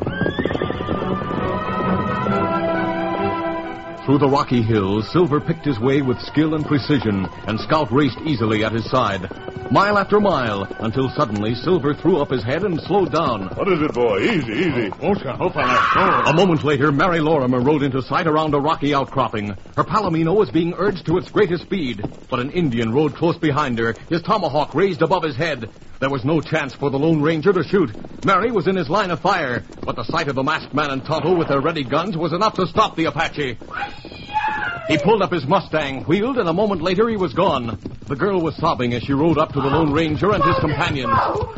Through 4.05 4.19
the 4.19 4.29
rocky 4.29 4.63
hills, 4.63 5.11
Silver 5.11 5.41
picked 5.41 5.67
his 5.67 5.79
way 5.79 6.03
with 6.03 6.19
skill 6.21 6.55
and 6.55 6.65
precision, 6.65 7.27
and 7.47 7.61
Scout 7.61 7.93
raced 7.93 8.19
easily 8.25 8.65
at 8.65 8.73
his 8.73 8.89
side. 8.91 9.29
Mile 9.71 9.99
after 9.99 10.19
mile, 10.19 10.67
until 10.81 11.11
suddenly 11.11 11.55
Silver 11.55 11.93
threw 11.93 12.23
up 12.23 12.31
his 12.31 12.43
head 12.43 12.65
and 12.65 12.81
slowed 12.81 13.13
down. 13.13 13.49
What 13.55 13.69
is 13.69 13.83
it, 13.83 13.93
boy? 13.93 14.21
Easy, 14.21 14.53
easy. 14.53 14.93
Oh. 15.03 15.15
Oh, 15.41 15.51
fella. 15.51 16.23
A 16.27 16.33
moment 16.33 16.65
later, 16.65 16.91
Mary 16.91 17.21
Lorimer 17.21 17.61
rode 17.61 17.83
into 17.83 18.01
sight 18.01 18.27
around 18.27 18.55
a 18.55 18.61
rocky 18.61 18.95
outcropping. 18.95 19.55
Her 19.77 19.85
palomino 19.85 20.35
was 20.35 20.51
being 20.51 20.73
urged 20.79 21.05
to 21.07 21.19
its 21.19 21.29
greatest 21.29 21.65
speed, 21.65 22.03
but 22.31 22.41
an 22.41 22.51
Indian 22.53 22.95
rode 22.95 23.15
close 23.15 23.37
behind 23.37 23.79
her, 23.79 23.95
his 24.09 24.23
tomahawk 24.23 24.75
raised 24.75 25.03
above 25.03 25.23
his 25.23 25.37
head. 25.37 25.69
There 26.01 26.11
was 26.11 26.25
no 26.25 26.41
chance 26.41 26.75
for 26.75 26.89
the 26.91 26.99
Lone 26.99 27.21
Ranger 27.21 27.53
to 27.53 27.63
shoot. 27.63 27.91
Mary 28.25 28.51
was 28.51 28.69
in 28.69 28.77
his 28.77 28.89
line 28.89 29.11
of 29.11 29.21
fire, 29.21 29.65
but 29.85 29.97
the 29.97 30.05
sight 30.05 30.29
of 30.29 30.35
the 30.35 30.43
masked 30.43 30.73
man 30.73 30.91
and 30.91 31.05
Tonto 31.05 31.37
with 31.37 31.49
their 31.49 31.61
ready 31.61 31.85
guns 31.85 32.17
was 32.17 32.33
enough 32.33 32.55
to 32.55 32.67
stop 32.67 32.97
the 32.97 33.05
Apache. 33.05 33.59
He 34.89 34.97
pulled 34.97 35.21
up 35.21 35.33
his 35.33 35.47
Mustang, 35.47 36.05
wheeled, 36.05 36.39
and 36.39 36.49
a 36.49 36.53
moment 36.53 36.81
later 36.81 37.09
he 37.09 37.17
was 37.17 37.35
gone. 37.35 37.79
The 38.07 38.17
girl 38.17 38.41
was 38.41 38.57
sobbing 38.57 38.95
as 38.95 39.03
she 39.03 39.13
rode 39.13 39.37
up 39.37 39.53
to 39.53 39.61
the 39.61 39.69
Lone 39.69 39.93
Ranger 39.93 40.33
and 40.33 40.43
his 40.43 40.57
companions. 40.61 41.13
Oh, 41.15 41.55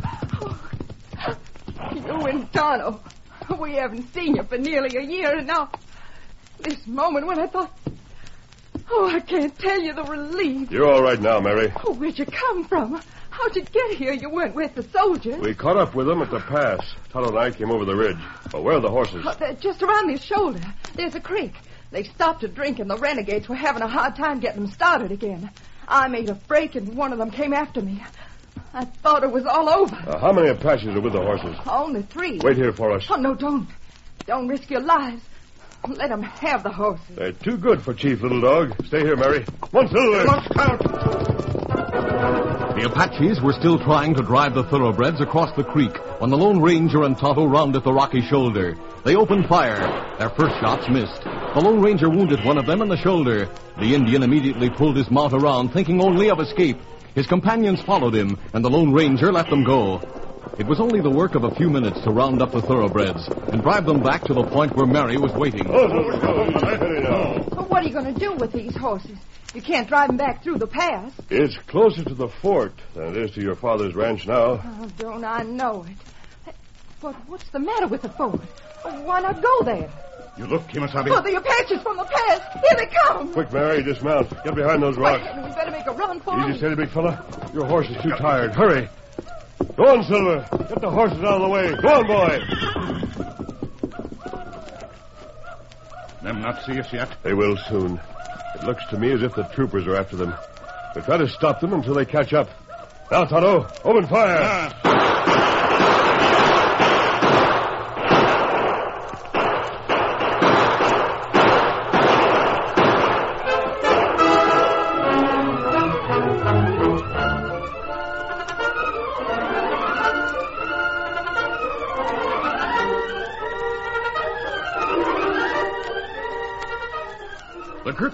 you 1.94 2.26
and 2.26 2.52
Tonto. 2.52 3.00
We 3.58 3.74
haven't 3.74 4.12
seen 4.12 4.36
you 4.36 4.42
for 4.42 4.58
nearly 4.58 4.96
a 4.96 5.02
year, 5.02 5.38
and 5.38 5.46
now 5.46 5.70
this 6.58 6.86
moment 6.86 7.26
when 7.26 7.38
I 7.38 7.46
thought. 7.46 7.72
Oh, 8.90 9.08
I 9.08 9.20
can't 9.20 9.56
tell 9.56 9.80
you 9.80 9.92
the 9.92 10.02
relief. 10.02 10.70
You're 10.72 10.92
all 10.92 11.02
right 11.02 11.20
now, 11.20 11.38
Mary. 11.38 11.72
Oh, 11.84 11.94
where'd 11.94 12.18
you 12.18 12.26
come 12.26 12.64
from? 12.64 13.00
How'd 13.30 13.54
you 13.54 13.62
get 13.62 13.96
here? 13.96 14.12
You 14.12 14.28
weren't 14.28 14.56
with 14.56 14.74
the 14.74 14.82
soldiers. 14.82 15.40
We 15.40 15.54
caught 15.54 15.76
up 15.76 15.94
with 15.94 16.08
them 16.08 16.20
at 16.20 16.30
the 16.32 16.40
pass. 16.40 16.80
Tonto 17.12 17.28
and 17.28 17.38
I 17.38 17.52
came 17.52 17.70
over 17.70 17.84
the 17.84 17.94
ridge. 17.94 18.18
Oh, 18.52 18.62
where 18.62 18.76
are 18.76 18.80
the 18.80 18.90
horses? 18.90 19.24
Oh, 19.24 19.34
they're 19.38 19.54
just 19.54 19.82
around 19.82 20.08
this 20.10 20.22
shoulder. 20.22 20.60
There's 20.96 21.14
a 21.14 21.20
creek. 21.20 21.54
They 21.90 22.04
stopped 22.04 22.42
to 22.42 22.48
drink, 22.48 22.78
and 22.78 22.88
the 22.90 22.96
renegades 22.96 23.48
were 23.48 23.56
having 23.56 23.82
a 23.82 23.88
hard 23.88 24.16
time 24.16 24.40
getting 24.40 24.62
them 24.62 24.70
started 24.72 25.10
again. 25.10 25.50
I 25.88 26.08
made 26.08 26.28
a 26.28 26.34
break, 26.34 26.76
and 26.76 26.96
one 26.96 27.12
of 27.12 27.18
them 27.18 27.30
came 27.30 27.52
after 27.52 27.80
me. 27.80 28.02
I 28.72 28.84
thought 28.84 29.24
it 29.24 29.32
was 29.32 29.44
all 29.44 29.68
over. 29.68 29.96
Uh, 29.96 30.18
how 30.18 30.32
many 30.32 30.48
Apaches 30.48 30.94
are 30.94 31.00
with 31.00 31.12
the 31.12 31.20
horses? 31.20 31.56
Only 31.66 32.02
three. 32.02 32.38
Wait 32.38 32.56
here 32.56 32.72
for 32.72 32.92
us. 32.92 33.04
Oh, 33.10 33.16
no, 33.16 33.34
don't. 33.34 33.68
Don't 34.26 34.46
risk 34.46 34.70
your 34.70 34.82
lives. 34.82 35.22
Let 35.88 36.10
them 36.10 36.22
have 36.22 36.62
the 36.62 36.70
horses. 36.70 37.16
They're 37.16 37.32
too 37.32 37.56
good 37.56 37.82
for 37.82 37.94
Chief 37.94 38.20
Little 38.22 38.40
Dog. 38.40 38.74
Stay 38.86 39.00
here, 39.00 39.16
Mary. 39.16 39.44
Come 39.44 39.86
on, 39.86 39.88
Silver. 39.88 40.24
Come 40.24 40.34
on, 40.60 40.78
The 42.78 42.86
Apaches 42.86 43.40
were 43.40 43.52
still 43.54 43.78
trying 43.78 44.14
to 44.14 44.22
drive 44.22 44.54
the 44.54 44.64
thoroughbreds 44.64 45.20
across 45.20 45.54
the 45.56 45.64
creek 45.64 45.96
when 46.20 46.30
the 46.30 46.36
Lone 46.36 46.60
Ranger 46.60 47.02
and 47.04 47.16
Tonto 47.16 47.46
rounded 47.46 47.82
the 47.82 47.92
rocky 47.92 48.20
shoulder. 48.20 48.76
They 49.04 49.16
opened 49.16 49.46
fire. 49.48 49.80
Their 50.18 50.30
first 50.30 50.60
shots 50.60 50.88
missed. 50.88 51.22
The 51.24 51.60
Lone 51.60 51.80
Ranger 51.80 52.10
wounded 52.10 52.44
one 52.44 52.58
of 52.58 52.66
them 52.66 52.82
in 52.82 52.88
the 52.88 52.98
shoulder. 52.98 53.48
The 53.78 53.94
Indian 53.94 54.22
immediately 54.22 54.68
pulled 54.68 54.96
his 54.96 55.10
mount 55.10 55.32
around, 55.32 55.70
thinking 55.70 56.02
only 56.02 56.28
of 56.30 56.40
escape. 56.40 56.78
His 57.14 57.26
companions 57.26 57.82
followed 57.82 58.14
him, 58.14 58.38
and 58.52 58.64
the 58.64 58.70
Lone 58.70 58.92
Ranger 58.92 59.32
let 59.32 59.48
them 59.48 59.64
go. 59.64 60.00
It 60.58 60.66
was 60.66 60.80
only 60.80 61.00
the 61.00 61.10
work 61.10 61.34
of 61.34 61.44
a 61.44 61.50
few 61.54 61.70
minutes 61.70 62.00
to 62.02 62.10
round 62.10 62.42
up 62.42 62.52
the 62.52 62.60
thoroughbreds 62.62 63.26
and 63.28 63.62
drive 63.62 63.86
them 63.86 64.02
back 64.02 64.24
to 64.24 64.34
the 64.34 64.44
point 64.44 64.74
where 64.76 64.86
Mary 64.86 65.16
was 65.16 65.32
waiting. 65.32 65.66
Oh, 65.68 65.88
Silver, 65.88 66.18
go. 66.20 66.58
Steady 66.58 67.00
now. 67.00 67.42
But 67.50 67.70
what 67.70 67.82
are 67.82 67.86
you 67.86 67.92
going 67.94 68.12
to 68.12 68.18
do 68.20 68.34
with 68.34 68.52
these 68.52 68.76
horses? 68.76 69.16
You 69.54 69.62
can't 69.62 69.88
drive 69.88 70.08
them 70.08 70.16
back 70.16 70.42
through 70.42 70.58
the 70.58 70.66
pass. 70.66 71.12
It's 71.30 71.56
closer 71.66 72.04
to 72.04 72.14
the 72.14 72.28
fort 72.28 72.72
than 72.94 73.08
it 73.08 73.16
is 73.16 73.30
to 73.32 73.40
your 73.42 73.54
father's 73.56 73.94
ranch 73.94 74.26
now. 74.26 74.60
Oh, 74.64 74.88
don't 74.98 75.24
I 75.24 75.42
know 75.42 75.84
it? 75.88 76.54
But 77.00 77.14
what's 77.28 77.48
the 77.50 77.58
matter 77.58 77.86
with 77.86 78.02
the 78.02 78.10
fort? 78.10 78.40
Why 78.82 79.20
not 79.20 79.42
go 79.42 79.62
there? 79.64 79.90
You 80.36 80.46
look, 80.46 80.62
Kemosabe. 80.68 81.08
Oh, 81.10 81.20
the 81.22 81.36
Apaches 81.36 81.82
from 81.82 81.96
the 81.96 82.04
pass. 82.04 82.40
Here 82.68 82.76
they 82.76 82.86
come. 82.86 83.32
Quick, 83.32 83.52
Mary, 83.52 83.82
dismount. 83.82 84.30
Get 84.44 84.54
behind 84.54 84.82
those 84.82 84.96
rocks. 84.96 85.24
Wait, 85.24 85.36
we 85.44 85.48
better 85.54 85.70
make 85.70 85.86
a 85.86 85.92
run 85.92 86.20
for 86.20 86.38
Easy, 86.40 86.48
them. 86.50 86.58
steady, 86.58 86.74
big 86.76 86.90
fella. 86.90 87.24
Your 87.52 87.66
horse 87.66 87.88
is 87.88 88.00
too 88.02 88.10
tired. 88.10 88.54
Hurry. 88.54 88.88
Go 89.76 89.86
on, 89.86 90.04
Silver. 90.04 90.46
Get 90.68 90.80
the 90.80 90.90
horses 90.90 91.18
out 91.20 91.40
of 91.40 91.42
the 91.42 91.48
way. 91.48 91.74
Go 91.74 91.88
on, 91.88 92.06
boy. 92.06 92.40
Them 96.22 96.42
not 96.42 96.62
see 96.64 96.78
us 96.78 96.92
yet. 96.92 97.10
They 97.22 97.34
will 97.34 97.56
soon. 97.68 98.00
It 98.56 98.64
looks 98.64 98.84
to 98.90 98.98
me 98.98 99.12
as 99.12 99.22
if 99.22 99.34
the 99.34 99.44
troopers 99.44 99.86
are 99.86 99.96
after 99.96 100.16
them. 100.16 100.34
We'll 100.94 101.04
try 101.04 101.16
to 101.16 101.28
stop 101.28 101.60
them 101.60 101.72
until 101.72 101.94
they 101.94 102.04
catch 102.04 102.32
up. 102.32 102.48
Now, 103.10 103.24
Tonto, 103.24 103.66
open 103.84 104.06
fire. 104.06 104.68
The 104.82 105.89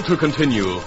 To 0.00 0.16
continue. 0.16 0.80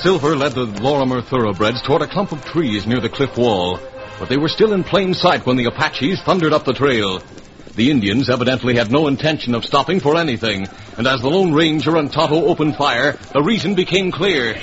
Silver 0.00 0.34
led 0.34 0.54
the 0.54 0.64
Lorimer 0.64 1.20
thoroughbreds 1.20 1.82
toward 1.82 2.00
a 2.00 2.08
clump 2.08 2.32
of 2.32 2.42
trees 2.42 2.86
near 2.86 3.00
the 3.00 3.10
cliff 3.10 3.36
wall, 3.36 3.78
but 4.18 4.30
they 4.30 4.38
were 4.38 4.48
still 4.48 4.72
in 4.72 4.82
plain 4.82 5.12
sight 5.12 5.44
when 5.44 5.58
the 5.58 5.66
Apaches 5.66 6.22
thundered 6.22 6.54
up 6.54 6.64
the 6.64 6.72
trail. 6.72 7.22
The 7.76 7.90
Indians 7.90 8.30
evidently 8.30 8.76
had 8.76 8.90
no 8.90 9.08
intention 9.08 9.54
of 9.54 9.62
stopping 9.62 10.00
for 10.00 10.16
anything, 10.16 10.66
and 10.96 11.06
as 11.06 11.20
the 11.20 11.28
Lone 11.28 11.52
Ranger 11.52 11.96
and 11.96 12.10
Tonto 12.10 12.46
opened 12.46 12.76
fire, 12.76 13.12
the 13.34 13.42
reason 13.42 13.74
became 13.74 14.10
clear. 14.10 14.54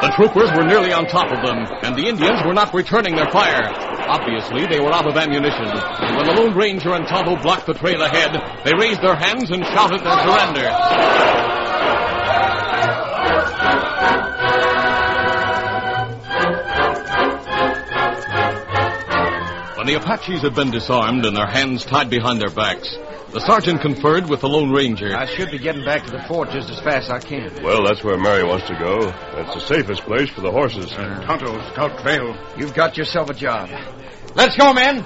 The 0.00 0.12
troopers 0.16 0.50
were 0.56 0.64
nearly 0.64 0.92
on 0.92 1.06
top 1.06 1.30
of 1.30 1.46
them, 1.46 1.66
and 1.82 1.94
the 1.94 2.08
Indians 2.08 2.40
were 2.46 2.54
not 2.54 2.72
returning 2.72 3.14
their 3.14 3.30
fire. 3.30 3.95
Obviously, 4.08 4.66
they 4.66 4.78
were 4.78 4.92
out 4.92 5.06
of 5.06 5.16
ammunition. 5.16 5.66
When 5.66 6.26
the 6.26 6.34
Lone 6.38 6.54
Ranger 6.54 6.94
and 6.94 7.06
Tonto 7.08 7.34
blocked 7.42 7.66
the 7.66 7.74
trail 7.74 8.02
ahead, 8.02 8.32
they 8.64 8.72
raised 8.78 9.02
their 9.02 9.16
hands 9.16 9.50
and 9.50 9.64
shouted 9.64 10.00
their 10.00 10.18
surrender. 10.22 10.70
When 19.76 19.86
the 19.86 19.94
Apaches 19.94 20.42
had 20.42 20.54
been 20.54 20.70
disarmed 20.70 21.24
and 21.26 21.36
their 21.36 21.46
hands 21.46 21.84
tied 21.84 22.08
behind 22.08 22.40
their 22.40 22.50
backs, 22.50 22.96
the 23.36 23.44
sergeant 23.44 23.82
conferred 23.82 24.26
with 24.30 24.40
the 24.40 24.48
Lone 24.48 24.70
Ranger. 24.70 25.14
I 25.14 25.26
should 25.26 25.50
be 25.50 25.58
getting 25.58 25.84
back 25.84 26.04
to 26.06 26.10
the 26.10 26.22
fort 26.22 26.48
just 26.52 26.70
as 26.70 26.80
fast 26.80 27.10
as 27.10 27.10
I 27.10 27.18
can. 27.18 27.62
Well, 27.62 27.84
that's 27.84 28.02
where 28.02 28.16
Mary 28.16 28.42
wants 28.42 28.66
to 28.68 28.74
go. 28.78 29.10
That's 29.10 29.52
the 29.52 29.60
safest 29.60 30.04
place 30.04 30.30
for 30.30 30.40
the 30.40 30.50
horses. 30.50 30.90
Tonto, 30.90 31.52
scout 31.72 32.00
trail. 32.00 32.34
You've 32.56 32.72
got 32.72 32.96
yourself 32.96 33.28
a 33.28 33.34
job. 33.34 33.68
Let's 34.34 34.56
go, 34.56 34.72
men. 34.72 35.02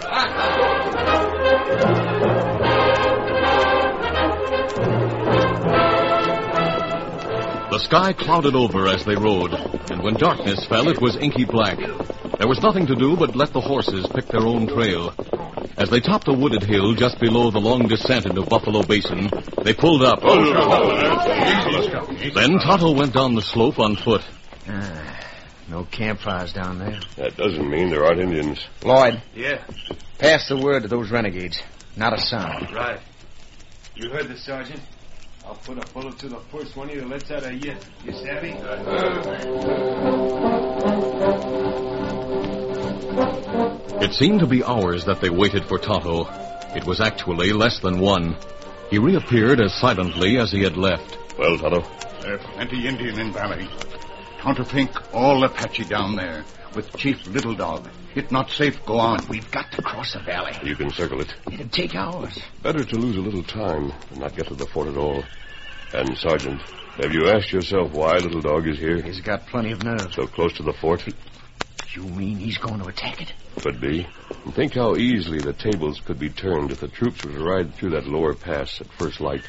The 7.66 7.78
sky 7.80 8.12
clouded 8.12 8.54
over 8.54 8.86
as 8.86 9.04
they 9.04 9.16
rode, 9.16 9.54
and 9.90 10.04
when 10.04 10.14
darkness 10.14 10.64
fell, 10.66 10.88
it 10.88 11.00
was 11.00 11.16
inky 11.16 11.46
black. 11.46 11.78
There 12.38 12.46
was 12.46 12.60
nothing 12.62 12.86
to 12.86 12.94
do 12.94 13.16
but 13.16 13.34
let 13.34 13.52
the 13.52 13.60
horses 13.60 14.06
pick 14.14 14.28
their 14.28 14.46
own 14.46 14.68
trail. 14.68 15.12
As 15.76 15.88
they 15.90 16.00
topped 16.00 16.28
a 16.28 16.32
wooded 16.32 16.62
hill 16.62 16.94
just 16.94 17.18
below 17.20 17.50
the 17.50 17.58
long 17.60 17.88
descent 17.88 18.26
into 18.26 18.42
Buffalo 18.42 18.82
Basin, 18.82 19.30
they 19.62 19.72
pulled 19.72 20.02
up. 20.02 20.20
Then 22.34 22.58
Tonto 22.58 22.92
went 22.94 23.14
down 23.14 23.34
the 23.34 23.42
slope 23.42 23.78
on 23.78 23.96
foot. 23.96 24.22
Ah, 24.68 25.20
no 25.68 25.84
campfires 25.84 26.52
down 26.52 26.78
there. 26.78 27.00
That 27.16 27.36
doesn't 27.36 27.68
mean 27.68 27.88
there 27.90 28.04
aren't 28.04 28.20
Indians. 28.20 28.66
Lloyd, 28.84 29.22
Yeah, 29.34 29.64
pass 30.18 30.48
the 30.48 30.56
word 30.56 30.82
to 30.82 30.88
those 30.88 31.10
renegades. 31.10 31.62
Not 31.96 32.12
a 32.12 32.20
sound. 32.20 32.72
Right. 32.72 33.00
You 33.96 34.10
heard 34.10 34.28
the 34.28 34.36
sergeant. 34.36 34.80
I'll 35.44 35.56
put 35.56 35.78
a 35.78 35.92
bullet 35.92 36.18
to 36.18 36.28
the 36.28 36.40
first 36.52 36.76
one 36.76 36.88
of 36.90 36.94
you 36.94 37.00
that 37.00 37.08
lets 37.08 37.30
out 37.30 37.44
a 37.44 37.54
yip. 37.54 37.82
You 38.04 38.12
savvy? 38.12 38.52
It 43.12 44.14
seemed 44.14 44.40
to 44.40 44.46
be 44.46 44.62
hours 44.64 45.04
that 45.04 45.20
they 45.20 45.30
waited 45.30 45.64
for 45.64 45.78
Tonto. 45.78 46.26
It 46.76 46.84
was 46.84 47.00
actually 47.00 47.52
less 47.52 47.80
than 47.80 47.98
one. 48.00 48.36
He 48.88 48.98
reappeared 48.98 49.60
as 49.60 49.74
silently 49.74 50.38
as 50.38 50.52
he 50.52 50.62
had 50.62 50.76
left. 50.76 51.18
Well, 51.38 51.58
Tonto, 51.58 51.84
There's 52.22 52.40
plenty 52.54 52.86
Indian 52.86 53.18
in 53.18 53.32
valley. 53.32 53.68
Tonto 54.40 54.64
think 54.64 54.90
all 55.14 55.42
Apache 55.44 55.84
down 55.84 56.16
there 56.16 56.44
with 56.74 56.96
Chief 56.96 57.26
Little 57.26 57.54
Dog. 57.54 57.88
It 58.14 58.30
not 58.30 58.50
safe 58.50 58.84
go 58.86 58.98
on. 58.98 59.26
We've 59.28 59.50
got 59.50 59.70
to 59.72 59.82
cross 59.82 60.14
the 60.14 60.20
valley. 60.20 60.52
you 60.64 60.76
can 60.76 60.90
circle 60.90 61.20
it. 61.20 61.34
It'd 61.52 61.72
take 61.72 61.94
hours. 61.94 62.38
Better 62.62 62.84
to 62.84 62.96
lose 62.96 63.16
a 63.16 63.20
little 63.20 63.42
time 63.42 63.92
than 64.10 64.20
not 64.20 64.36
get 64.36 64.46
to 64.48 64.54
the 64.54 64.66
fort 64.66 64.88
at 64.88 64.96
all. 64.96 65.22
And, 65.92 66.16
Sergeant, 66.16 66.60
have 67.02 67.12
you 67.12 67.28
asked 67.28 67.52
yourself 67.52 67.92
why 67.92 68.16
Little 68.18 68.40
Dog 68.40 68.66
is 68.66 68.78
here? 68.78 69.02
He's 69.02 69.20
got 69.20 69.46
plenty 69.46 69.72
of 69.72 69.82
nerve. 69.82 70.12
So 70.14 70.26
close 70.26 70.52
to 70.54 70.62
the 70.62 70.72
fort? 70.72 71.04
You 71.94 72.04
mean 72.04 72.36
he's 72.38 72.58
going 72.58 72.78
to 72.80 72.86
attack 72.86 73.20
it? 73.20 73.32
Could 73.62 73.80
be. 73.80 74.06
And 74.44 74.54
think 74.54 74.74
how 74.74 74.94
easily 74.96 75.38
the 75.40 75.52
tables 75.52 76.00
could 76.00 76.18
be 76.18 76.30
turned 76.30 76.70
if 76.70 76.80
the 76.80 76.88
troops 76.88 77.24
were 77.24 77.32
to 77.32 77.42
ride 77.44 77.74
through 77.74 77.90
that 77.90 78.06
lower 78.06 78.34
pass 78.34 78.80
at 78.80 78.86
first 78.92 79.20
light, 79.20 79.42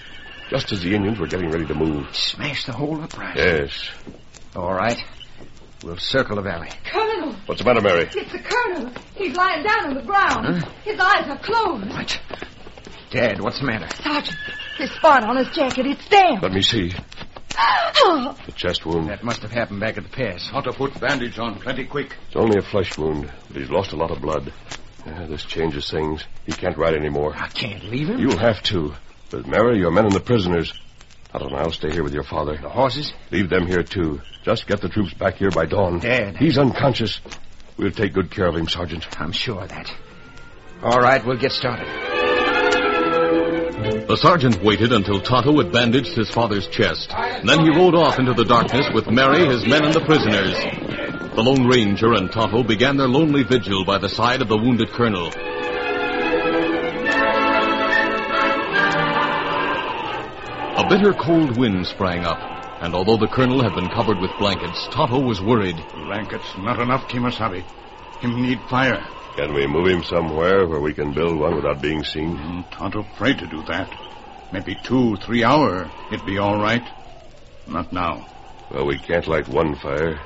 just 0.49 0.71
as 0.71 0.81
the 0.81 0.95
Indians 0.95 1.19
were 1.19 1.27
getting 1.27 1.51
ready 1.51 1.65
to 1.67 1.75
move. 1.75 2.15
Smash 2.15 2.65
the 2.65 2.71
whole 2.73 2.99
uprising. 3.01 3.43
Yes. 3.43 3.89
All 4.55 4.73
right. 4.73 4.97
We'll 5.83 5.97
circle 5.97 6.35
the 6.35 6.41
valley. 6.41 6.69
Colonel, 6.85 7.33
What's 7.45 7.61
the 7.61 7.67
matter, 7.67 7.81
Mary? 7.81 8.09
it's 8.11 8.31
the 8.31 8.39
colonel. 8.39 8.91
He's 9.15 9.35
lying 9.35 9.63
down 9.63 9.85
on 9.89 9.93
the 9.95 10.03
ground. 10.03 10.63
Huh? 10.63 10.69
His 10.83 10.99
eyes 10.99 11.27
are 11.27 11.39
closed. 11.39 11.89
What? 11.89 12.19
Dad, 13.11 13.41
what's 13.41 13.59
the 13.59 13.65
matter? 13.65 13.87
Sergeant, 14.01 14.37
there's 14.77 14.91
spot 14.91 15.23
on 15.23 15.37
his 15.37 15.49
jacket. 15.55 15.85
It's 15.85 16.07
damp. 16.07 16.41
Let 16.43 16.53
me 16.53 16.61
see. 16.61 16.91
Oh, 17.57 18.35
The 18.45 18.51
chest 18.51 18.85
wound. 18.85 19.09
That 19.09 19.23
must 19.23 19.41
have 19.41 19.51
happened 19.51 19.79
back 19.79 19.97
at 19.97 20.03
the 20.03 20.09
pass. 20.09 20.49
Tonto 20.49 20.71
put 20.73 20.99
bandage 20.99 21.37
on 21.39 21.59
plenty 21.59 21.85
quick. 21.85 22.15
It's 22.27 22.35
only 22.35 22.57
a 22.57 22.61
flesh 22.61 22.97
wound, 22.97 23.31
but 23.47 23.57
he's 23.57 23.69
lost 23.69 23.91
a 23.91 23.95
lot 23.95 24.11
of 24.11 24.21
blood. 24.21 24.51
Yeah, 25.05 25.25
this 25.25 25.43
changes 25.45 25.89
things. 25.89 26.23
He 26.45 26.51
can't 26.51 26.77
ride 26.77 26.93
anymore. 26.95 27.33
I 27.35 27.47
can't 27.47 27.83
leave 27.85 28.09
him. 28.09 28.19
You'll 28.19 28.37
have 28.37 28.61
to. 28.63 28.93
But 29.29 29.47
Mary, 29.47 29.79
your 29.79 29.91
men 29.91 30.05
and 30.05 30.13
the 30.13 30.19
prisoners. 30.19 30.73
I 31.33 31.39
don't 31.39 31.51
know. 31.51 31.57
I'll 31.59 31.71
stay 31.71 31.91
here 31.91 32.03
with 32.03 32.13
your 32.13 32.23
father. 32.23 32.57
The 32.57 32.69
horses? 32.69 33.13
Leave 33.31 33.49
them 33.49 33.65
here, 33.65 33.83
too. 33.83 34.21
Just 34.43 34.67
get 34.67 34.81
the 34.81 34.89
troops 34.89 35.13
back 35.13 35.35
here 35.35 35.49
by 35.51 35.65
dawn. 35.65 35.99
Dad. 35.99 36.37
He's 36.37 36.57
unconscious. 36.57 37.19
We'll 37.77 37.91
take 37.91 38.13
good 38.13 38.29
care 38.29 38.47
of 38.47 38.55
him, 38.55 38.67
Sergeant. 38.67 39.07
I'm 39.19 39.31
sure 39.31 39.61
of 39.61 39.69
that. 39.69 39.91
All 40.83 40.99
right, 40.99 41.25
we'll 41.25 41.37
get 41.37 41.51
started. 41.53 41.87
The 43.81 44.17
sergeant 44.17 44.61
waited 44.61 44.91
until 44.91 45.19
Tonto 45.19 45.57
had 45.57 45.71
bandaged 45.71 46.13
his 46.13 46.29
father's 46.29 46.67
chest. 46.67 47.09
Then 47.09 47.61
he 47.61 47.69
rode 47.71 47.95
off 47.95 48.19
into 48.19 48.33
the 48.33 48.45
darkness 48.45 48.87
with 48.93 49.09
Mary, 49.09 49.47
his 49.47 49.65
men, 49.65 49.83
and 49.83 49.93
the 49.93 50.05
prisoners. 50.05 50.53
The 51.33 51.41
Lone 51.41 51.65
Ranger 51.65 52.13
and 52.13 52.31
Tonto 52.31 52.61
began 52.61 52.97
their 52.97 53.07
lonely 53.07 53.41
vigil 53.41 53.83
by 53.83 53.97
the 53.97 54.09
side 54.09 54.41
of 54.41 54.49
the 54.49 54.57
wounded 54.57 54.89
colonel. 54.91 55.29
A 60.77 60.87
bitter 60.87 61.13
cold 61.13 61.57
wind 61.57 61.87
sprang 61.87 62.23
up, 62.23 62.37
and 62.83 62.93
although 62.93 63.17
the 63.17 63.33
colonel 63.33 63.63
had 63.63 63.73
been 63.73 63.89
covered 63.89 64.19
with 64.19 64.37
blankets, 64.37 64.87
Tonto 64.91 65.19
was 65.19 65.41
worried. 65.41 65.83
Blankets 66.05 66.55
not 66.59 66.79
enough, 66.79 67.07
Kemosabe. 67.07 67.63
Him 68.19 68.41
need 68.43 68.59
fire. 68.69 69.03
Can 69.35 69.53
we 69.53 69.65
move 69.65 69.87
him 69.87 70.03
somewhere 70.03 70.67
where 70.67 70.81
we 70.81 70.93
can 70.93 71.13
build 71.13 71.39
one 71.39 71.55
without 71.55 71.81
being 71.81 72.03
seen? 72.03 72.37
Mm, 72.37 72.69
Tonto 72.71 72.99
afraid 72.99 73.39
to 73.39 73.47
do 73.47 73.63
that. 73.63 73.89
Maybe 74.51 74.75
two, 74.83 75.15
three 75.17 75.43
hour, 75.43 75.89
it'd 76.11 76.25
be 76.25 76.37
all 76.37 76.59
right. 76.61 76.83
Not 77.67 77.93
now. 77.93 78.27
Well, 78.69 78.85
we 78.85 78.97
can't 78.97 79.27
light 79.27 79.47
one 79.47 79.75
fire. 79.75 80.19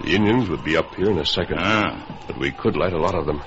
The 0.00 0.14
Indians 0.14 0.48
would 0.48 0.64
be 0.64 0.76
up 0.76 0.94
here 0.94 1.10
in 1.10 1.18
a 1.18 1.26
second. 1.26 1.58
Ah, 1.60 2.22
But 2.26 2.38
we 2.38 2.52
could 2.52 2.76
light 2.76 2.92
a 2.92 2.98
lot 2.98 3.14
of 3.14 3.26
them. 3.26 3.42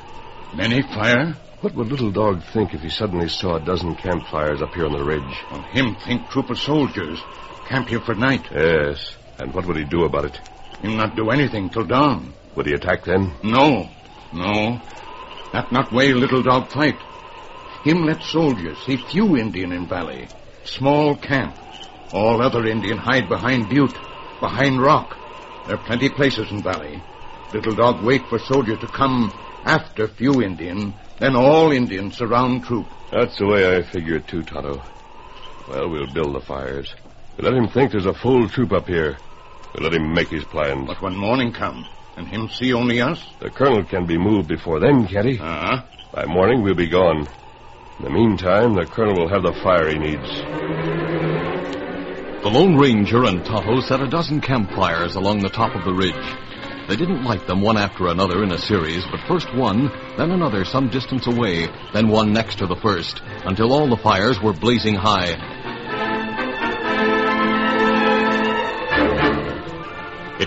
many 0.54 0.82
fire? 0.82 1.34
What 1.62 1.74
would 1.76 1.88
Little 1.88 2.12
Dog 2.12 2.44
think 2.54 2.74
if 2.74 2.82
he 2.82 2.90
suddenly 2.90 3.28
saw 3.30 3.56
a 3.56 3.60
dozen 3.66 3.96
campfires 3.96 4.62
up 4.62 4.74
here 4.76 4.86
on 4.86 4.92
the 4.92 5.04
ridge? 5.04 5.36
Well, 5.52 5.62
him 5.64 5.96
think 6.06 6.30
troop 6.30 6.50
of 6.50 6.60
soldiers. 6.60 7.20
Camp 7.68 7.88
here 7.90 8.00
for 8.02 8.14
night. 8.16 8.46
Yes. 8.52 9.16
And 9.40 9.54
what 9.54 9.66
would 9.66 9.76
he 9.78 9.84
do 9.84 10.04
about 10.04 10.26
it? 10.26 10.40
Him 10.82 10.98
not 10.98 11.16
do 11.16 11.30
anything 11.32 11.70
till 11.70 11.86
dawn. 11.86 12.34
Would 12.56 12.68
he 12.68 12.74
attack 12.74 13.04
then? 13.06 13.34
No, 13.44 13.90
no. 14.34 14.82
That 15.54 15.72
not 15.72 15.92
way 15.92 16.14
little 16.14 16.44
dog 16.44 16.70
fight. 16.70 16.98
Him 17.84 18.06
let 18.06 18.22
soldiers. 18.22 18.78
He 18.86 18.98
few 18.98 19.38
Indian 19.38 19.72
in 19.72 19.88
valley. 19.88 20.28
Small 20.64 21.16
camp. 21.16 21.56
All 22.14 22.42
other 22.42 22.66
Indian 22.66 22.98
hide 22.98 23.30
behind 23.30 23.70
butte, 23.70 23.98
behind 24.40 24.82
rock. 24.82 25.18
There 25.68 25.78
plenty 25.78 26.10
places 26.10 26.52
in 26.52 26.62
valley. 26.62 27.02
Little 27.54 27.76
dog 27.76 28.04
wait 28.04 28.26
for 28.28 28.40
soldier 28.40 28.78
to 28.78 28.88
come 28.88 29.32
after 29.66 30.08
few 30.08 30.42
Indian, 30.42 30.94
then 31.20 31.36
all 31.36 31.72
Indian 31.72 32.12
surround 32.12 32.64
troop. 32.64 32.88
That's 33.12 33.38
the 33.38 33.48
way 33.48 33.78
I 33.78 33.82
figure 33.84 34.16
it 34.16 34.28
too, 34.28 34.44
Tonto. 34.44 34.82
Well, 35.70 35.90
we'll 35.90 36.14
build 36.14 36.36
the 36.36 36.42
fires. 36.42 36.94
We'll 37.38 37.52
let 37.52 37.62
him 37.62 37.70
think 37.70 37.92
there's 37.92 38.06
a 38.06 38.14
full 38.14 38.48
troop 38.50 38.72
up 38.72 38.88
here. 38.88 39.18
We'll 39.74 39.84
let 39.84 39.94
him 39.94 40.14
make 40.14 40.30
his 40.30 40.44
plans. 40.46 40.88
But 40.88 41.02
when 41.02 41.16
morning 41.16 41.52
come, 41.52 41.86
and 42.18 42.28
him 42.28 42.50
see 42.50 42.74
only 42.74 43.00
us, 43.00 43.24
The 43.40 43.50
colonel 43.50 43.84
can 43.84 44.06
be 44.06 44.18
moved 44.18 44.48
before 44.50 44.80
then, 44.80 45.08
can't 45.08 45.28
he? 45.28 45.40
uh-huh. 45.40 45.84
By 46.12 46.26
morning, 46.26 46.64
we'll 46.64 46.76
be 46.76 46.90
gone. 46.90 47.28
In 48.00 48.06
the 48.06 48.10
meantime, 48.10 48.74
the 48.74 48.86
colonel 48.86 49.16
will 49.16 49.30
have 49.30 49.44
the 49.44 49.54
fire 49.64 49.90
he 49.90 49.98
needs. 50.00 50.28
The 52.44 52.50
Lone 52.50 52.76
Ranger 52.78 53.26
and 53.26 53.44
Tonto 53.46 53.82
set 53.82 54.02
a 54.02 54.08
dozen 54.08 54.42
campfires 54.42 55.16
along 55.16 55.40
the 55.40 55.50
top 55.50 55.76
of 55.76 55.84
the 55.84 55.94
ridge. 55.94 56.14
They 56.88 56.96
didn't 56.96 57.26
light 57.26 57.46
them 57.46 57.62
one 57.62 57.78
after 57.78 58.08
another 58.08 58.44
in 58.44 58.52
a 58.54 58.58
series, 58.58 59.04
but 59.12 59.20
first 59.28 59.54
one, 59.54 59.92
then 60.18 60.32
another 60.32 60.64
some 60.64 60.90
distance 60.90 61.28
away, 61.28 61.68
then 61.94 62.08
one 62.08 62.32
next 62.32 62.60
to 62.60 62.68
the 62.68 62.78
first, 62.78 63.22
until 63.44 63.74
all 63.74 63.90
the 63.90 63.98
fires 63.98 64.42
were 64.42 64.54
blazing 64.54 64.96
high. 64.96 65.36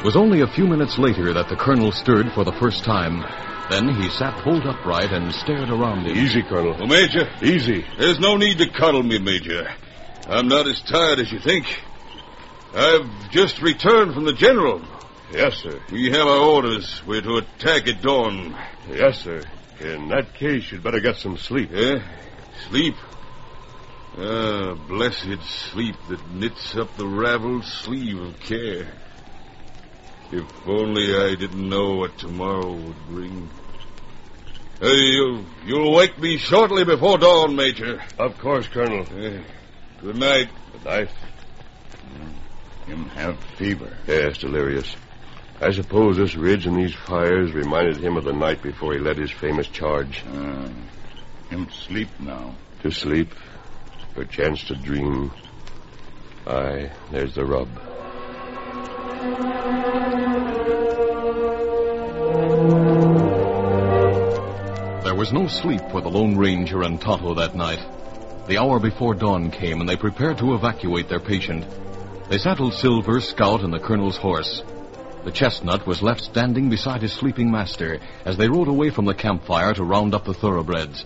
It 0.01 0.05
was 0.05 0.17
only 0.17 0.41
a 0.41 0.47
few 0.47 0.67
minutes 0.67 0.97
later 0.97 1.35
that 1.35 1.51
the 1.51 1.57
colonel 1.57 1.93
stirred 1.93 2.33
for 2.33 2.43
the 2.43 2.55
first 2.55 2.85
time. 2.85 3.21
Then 3.69 3.87
he 3.87 4.09
sat 4.09 4.43
bolt 4.43 4.65
upright 4.65 5.13
and 5.13 5.31
stared 5.31 5.69
around 5.69 6.07
him. 6.07 6.17
Easy, 6.17 6.43
Colonel. 6.43 6.73
Well, 6.73 6.87
Major, 6.87 7.29
Easy. 7.43 7.85
there's 7.99 8.19
no 8.19 8.39
need 8.39 8.57
to 8.59 8.71
cuddle 8.71 9.03
me, 9.03 9.19
Major. 9.19 9.71
I'm 10.27 10.49
not 10.49 10.67
as 10.67 10.81
tired 10.81 11.19
as 11.19 11.31
you 11.31 11.39
think. 11.39 11.67
I've 12.75 13.31
just 13.31 13.61
returned 13.61 14.15
from 14.15 14.25
the 14.25 14.33
General. 14.33 14.81
Yes, 15.33 15.57
sir. 15.57 15.79
We 15.93 16.11
have 16.13 16.27
our 16.27 16.47
orders. 16.49 17.03
We're 17.07 17.21
to 17.21 17.37
attack 17.37 17.87
at 17.87 18.01
dawn. 18.01 18.57
Yes, 18.89 19.21
sir. 19.21 19.43
In 19.81 20.09
that 20.09 20.33
case, 20.33 20.73
you'd 20.73 20.83
better 20.83 21.01
get 21.01 21.17
some 21.17 21.37
sleep. 21.37 21.73
Eh? 21.75 22.01
Sleep? 22.71 22.95
Ah, 24.17 24.77
blessed 24.89 25.43
sleep 25.43 25.97
that 26.09 26.31
knits 26.33 26.75
up 26.75 26.97
the 26.97 27.07
raveled 27.07 27.65
sleeve 27.65 28.19
of 28.19 28.41
care. 28.41 28.95
If 30.33 30.69
only 30.69 31.17
I 31.17 31.35
didn't 31.35 31.69
know 31.69 31.97
what 31.97 32.17
tomorrow 32.19 32.73
would 32.73 33.07
bring. 33.09 33.49
Hey, 34.81 34.97
you, 34.97 35.45
you'll 35.67 35.93
wake 35.93 36.19
me 36.19 36.39
shortly 36.39 36.85
before 36.85 37.19
dawn, 37.19 37.57
Major. 37.57 38.01
Of 38.19 38.39
course, 38.39 38.67
Colonel. 38.69 39.05
Eh, 39.19 39.43
good 40.01 40.17
night. 40.17 40.49
Good 40.73 40.85
night. 40.85 41.11
Him 42.87 43.05
have 43.11 43.39
fever. 43.57 43.97
Yes, 44.07 44.39
delirious. 44.39 44.97
I 45.61 45.73
suppose 45.73 46.17
this 46.17 46.35
ridge 46.35 46.67
and 46.67 46.77
these 46.77 46.95
fires 46.95 47.53
reminded 47.53 47.99
him 47.99 48.17
of 48.17 48.25
the 48.25 48.33
night 48.33 48.63
before 48.63 48.95
he 48.95 48.99
led 48.99 49.19
his 49.19 49.31
famous 49.31 49.67
charge. 49.67 50.25
Uh, 50.33 50.69
him 51.51 51.69
sleep 51.71 52.09
now. 52.19 52.55
To 52.83 52.91
sleep, 52.91 53.35
perchance 54.15 54.65
to 54.65 54.77
dream. 54.77 55.31
Aye, 56.47 56.91
there's 57.11 57.35
the 57.35 57.45
rub. 57.45 57.69
Was 65.21 65.35
no 65.35 65.47
sleep 65.47 65.83
for 65.91 66.01
the 66.01 66.09
Lone 66.09 66.35
Ranger 66.35 66.81
and 66.81 66.99
Tonto 66.99 67.35
that 67.35 67.55
night. 67.55 67.87
The 68.47 68.57
hour 68.57 68.81
before 68.81 69.15
dawn 69.15 69.51
came, 69.51 69.81
and 69.81 69.87
they 69.87 69.95
prepared 69.99 70.39
to 70.39 70.55
evacuate 70.55 71.11
their 71.11 71.21
patient. 71.21 71.67
They 72.31 72.39
saddled 72.39 72.73
Silver, 72.73 73.21
Scout, 73.21 73.61
and 73.61 73.71
the 73.71 73.81
colonel's 73.81 74.17
horse. 74.17 74.63
The 75.27 75.31
chestnut 75.31 75.87
was 75.87 76.01
left 76.01 76.23
standing 76.23 76.71
beside 76.71 77.03
his 77.03 77.13
sleeping 77.13 77.51
master 77.51 78.01
as 78.25 78.39
they 78.39 78.49
rode 78.49 78.69
away 78.69 78.89
from 78.89 79.05
the 79.05 79.13
campfire 79.13 79.75
to 79.75 79.85
round 79.85 80.15
up 80.15 80.25
the 80.25 80.33
thoroughbreds. 80.33 81.05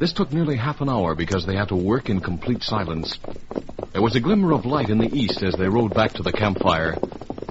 This 0.00 0.12
took 0.12 0.32
nearly 0.32 0.56
half 0.56 0.80
an 0.80 0.88
hour 0.88 1.14
because 1.14 1.46
they 1.46 1.54
had 1.54 1.68
to 1.68 1.76
work 1.76 2.10
in 2.10 2.20
complete 2.20 2.64
silence. 2.64 3.20
There 3.92 4.02
was 4.02 4.16
a 4.16 4.20
glimmer 4.20 4.52
of 4.52 4.66
light 4.66 4.90
in 4.90 4.98
the 4.98 5.16
east 5.16 5.44
as 5.44 5.56
they 5.56 5.68
rode 5.68 5.94
back 5.94 6.14
to 6.14 6.24
the 6.24 6.32
campfire. 6.32 6.96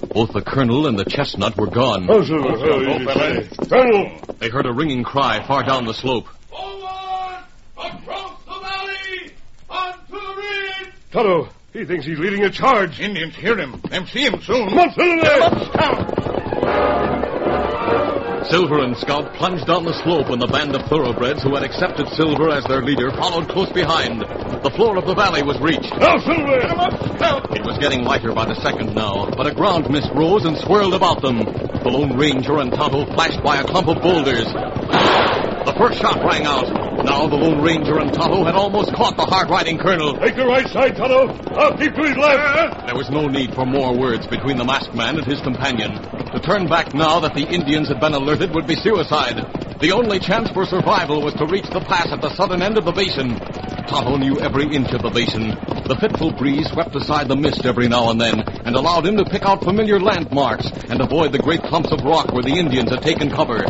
Both 0.01 0.33
the 0.33 0.41
colonel 0.41 0.87
and 0.87 0.97
the 0.97 1.05
chestnut 1.05 1.57
were 1.57 1.67
gone. 1.67 2.07
Oh, 2.09 2.23
Silver. 2.23 2.49
Oh, 2.49 2.81
easy, 2.81 3.03
steady. 3.05 3.47
Colonel! 3.69 4.19
They 4.39 4.49
heard 4.49 4.65
a 4.65 4.73
ringing 4.73 5.03
cry 5.03 5.45
far 5.45 5.63
down 5.63 5.85
the 5.85 5.93
slope. 5.93 6.27
Forward! 6.49 7.43
Across 7.77 8.43
the 8.45 8.59
valley! 8.59 9.31
Onto 9.69 10.13
the 10.13 10.35
ridge! 10.37 10.93
Tonto, 11.11 11.49
he 11.73 11.85
thinks 11.85 12.05
he's 12.05 12.19
leading 12.19 12.43
a 12.45 12.49
charge. 12.51 12.99
Indians 12.99 13.35
hear 13.35 13.57
him. 13.57 13.81
Them 13.89 14.05
see 14.07 14.25
him 14.25 14.41
soon. 14.41 14.69
Come 14.69 14.79
on, 14.79 14.93
Silver! 18.49 18.79
And 18.79 18.95
Scout 18.97 19.27
plunged 19.35 19.67
down 19.67 19.83
the 19.83 19.93
slope 20.03 20.29
when 20.29 20.39
the 20.39 20.47
band 20.47 20.73
of 20.73 20.81
thoroughbreds 20.87 21.43
who 21.43 21.53
had 21.55 21.63
accepted 21.63 22.07
Silver 22.15 22.49
as 22.49 22.63
their 22.65 22.81
leader 22.81 23.11
followed 23.11 23.49
close 23.49 23.69
behind. 23.73 24.23
The 24.63 24.71
floor 24.71 24.95
of 24.95 25.05
the 25.05 25.15
valley 25.15 25.43
was 25.43 25.59
reached. 25.59 25.91
Now, 25.99 26.17
Silver! 26.17 26.63
Come 26.63 26.79
up! 26.79 27.55
It 27.55 27.65
was 27.65 27.77
getting 27.77 28.03
lighter 28.03 28.31
by 28.31 28.45
the 28.45 28.55
second 28.63 28.95
now, 28.95 29.35
but 29.35 29.47
a 29.47 29.51
ground 29.51 29.89
mist 29.89 30.11
rose 30.15 30.45
and 30.45 30.57
swirled 30.57 30.93
about 30.93 31.21
them. 31.21 31.43
The 31.83 31.89
Lone 31.89 32.15
Ranger 32.15 32.59
and 32.59 32.73
Tonto 32.73 33.05
flashed 33.13 33.43
by 33.43 33.59
a 33.59 33.65
clump 33.65 33.87
of 33.89 34.01
boulders. 34.01 34.47
The 34.47 35.75
first 35.77 35.99
shot 35.99 36.23
rang 36.23 36.45
out. 36.45 36.86
Now 37.07 37.25
the 37.25 37.37
Lone 37.37 37.63
Ranger 37.63 37.99
and 37.99 38.11
Tonto 38.11 38.43
had 38.43 38.55
almost 38.55 38.91
caught 38.91 39.15
the 39.15 39.23
hard-riding 39.23 39.77
colonel. 39.79 40.19
Take 40.19 40.35
the 40.35 40.43
right 40.45 40.67
side, 40.67 40.97
Tonto. 40.97 41.31
I'll 41.55 41.71
keep 41.79 41.95
to 41.95 42.03
his 42.03 42.17
left. 42.19 42.85
There 42.85 42.99
was 42.99 43.09
no 43.09 43.31
need 43.31 43.55
for 43.55 43.65
more 43.65 43.95
words 43.95 44.27
between 44.27 44.57
the 44.57 44.67
masked 44.67 44.93
man 44.93 45.15
and 45.15 45.25
his 45.25 45.39
companion. 45.39 46.03
To 46.35 46.39
turn 46.43 46.67
back 46.67 46.93
now 46.93 47.21
that 47.21 47.33
the 47.33 47.47
Indians 47.47 47.87
had 47.87 48.01
been 48.01 48.11
alerted 48.11 48.53
would 48.53 48.67
be 48.67 48.75
suicide. 48.75 49.39
The 49.79 49.95
only 49.95 50.19
chance 50.19 50.51
for 50.51 50.65
survival 50.65 51.23
was 51.23 51.33
to 51.35 51.47
reach 51.47 51.71
the 51.71 51.79
pass 51.79 52.11
at 52.11 52.19
the 52.19 52.35
southern 52.35 52.61
end 52.61 52.77
of 52.77 52.83
the 52.83 52.91
basin. 52.91 53.39
Tonto 53.87 54.19
knew 54.19 54.43
every 54.43 54.67
inch 54.67 54.91
of 54.91 55.01
the 55.01 55.09
basin. 55.09 55.55
The 55.87 55.95
fitful 55.95 56.35
breeze 56.35 56.67
swept 56.67 56.93
aside 56.93 57.29
the 57.29 57.39
mist 57.39 57.63
every 57.63 57.87
now 57.87 58.11
and 58.11 58.19
then 58.19 58.43
and 58.67 58.75
allowed 58.75 59.07
him 59.07 59.15
to 59.15 59.23
pick 59.23 59.47
out 59.47 59.63
familiar 59.63 59.97
landmarks 59.97 60.67
and 60.91 60.99
avoid 60.99 61.31
the 61.31 61.39
great 61.39 61.63
clumps 61.63 61.93
of 61.95 62.03
rock 62.03 62.33
where 62.33 62.43
the 62.43 62.59
Indians 62.59 62.91
had 62.91 63.01
taken 63.01 63.31
cover. 63.31 63.63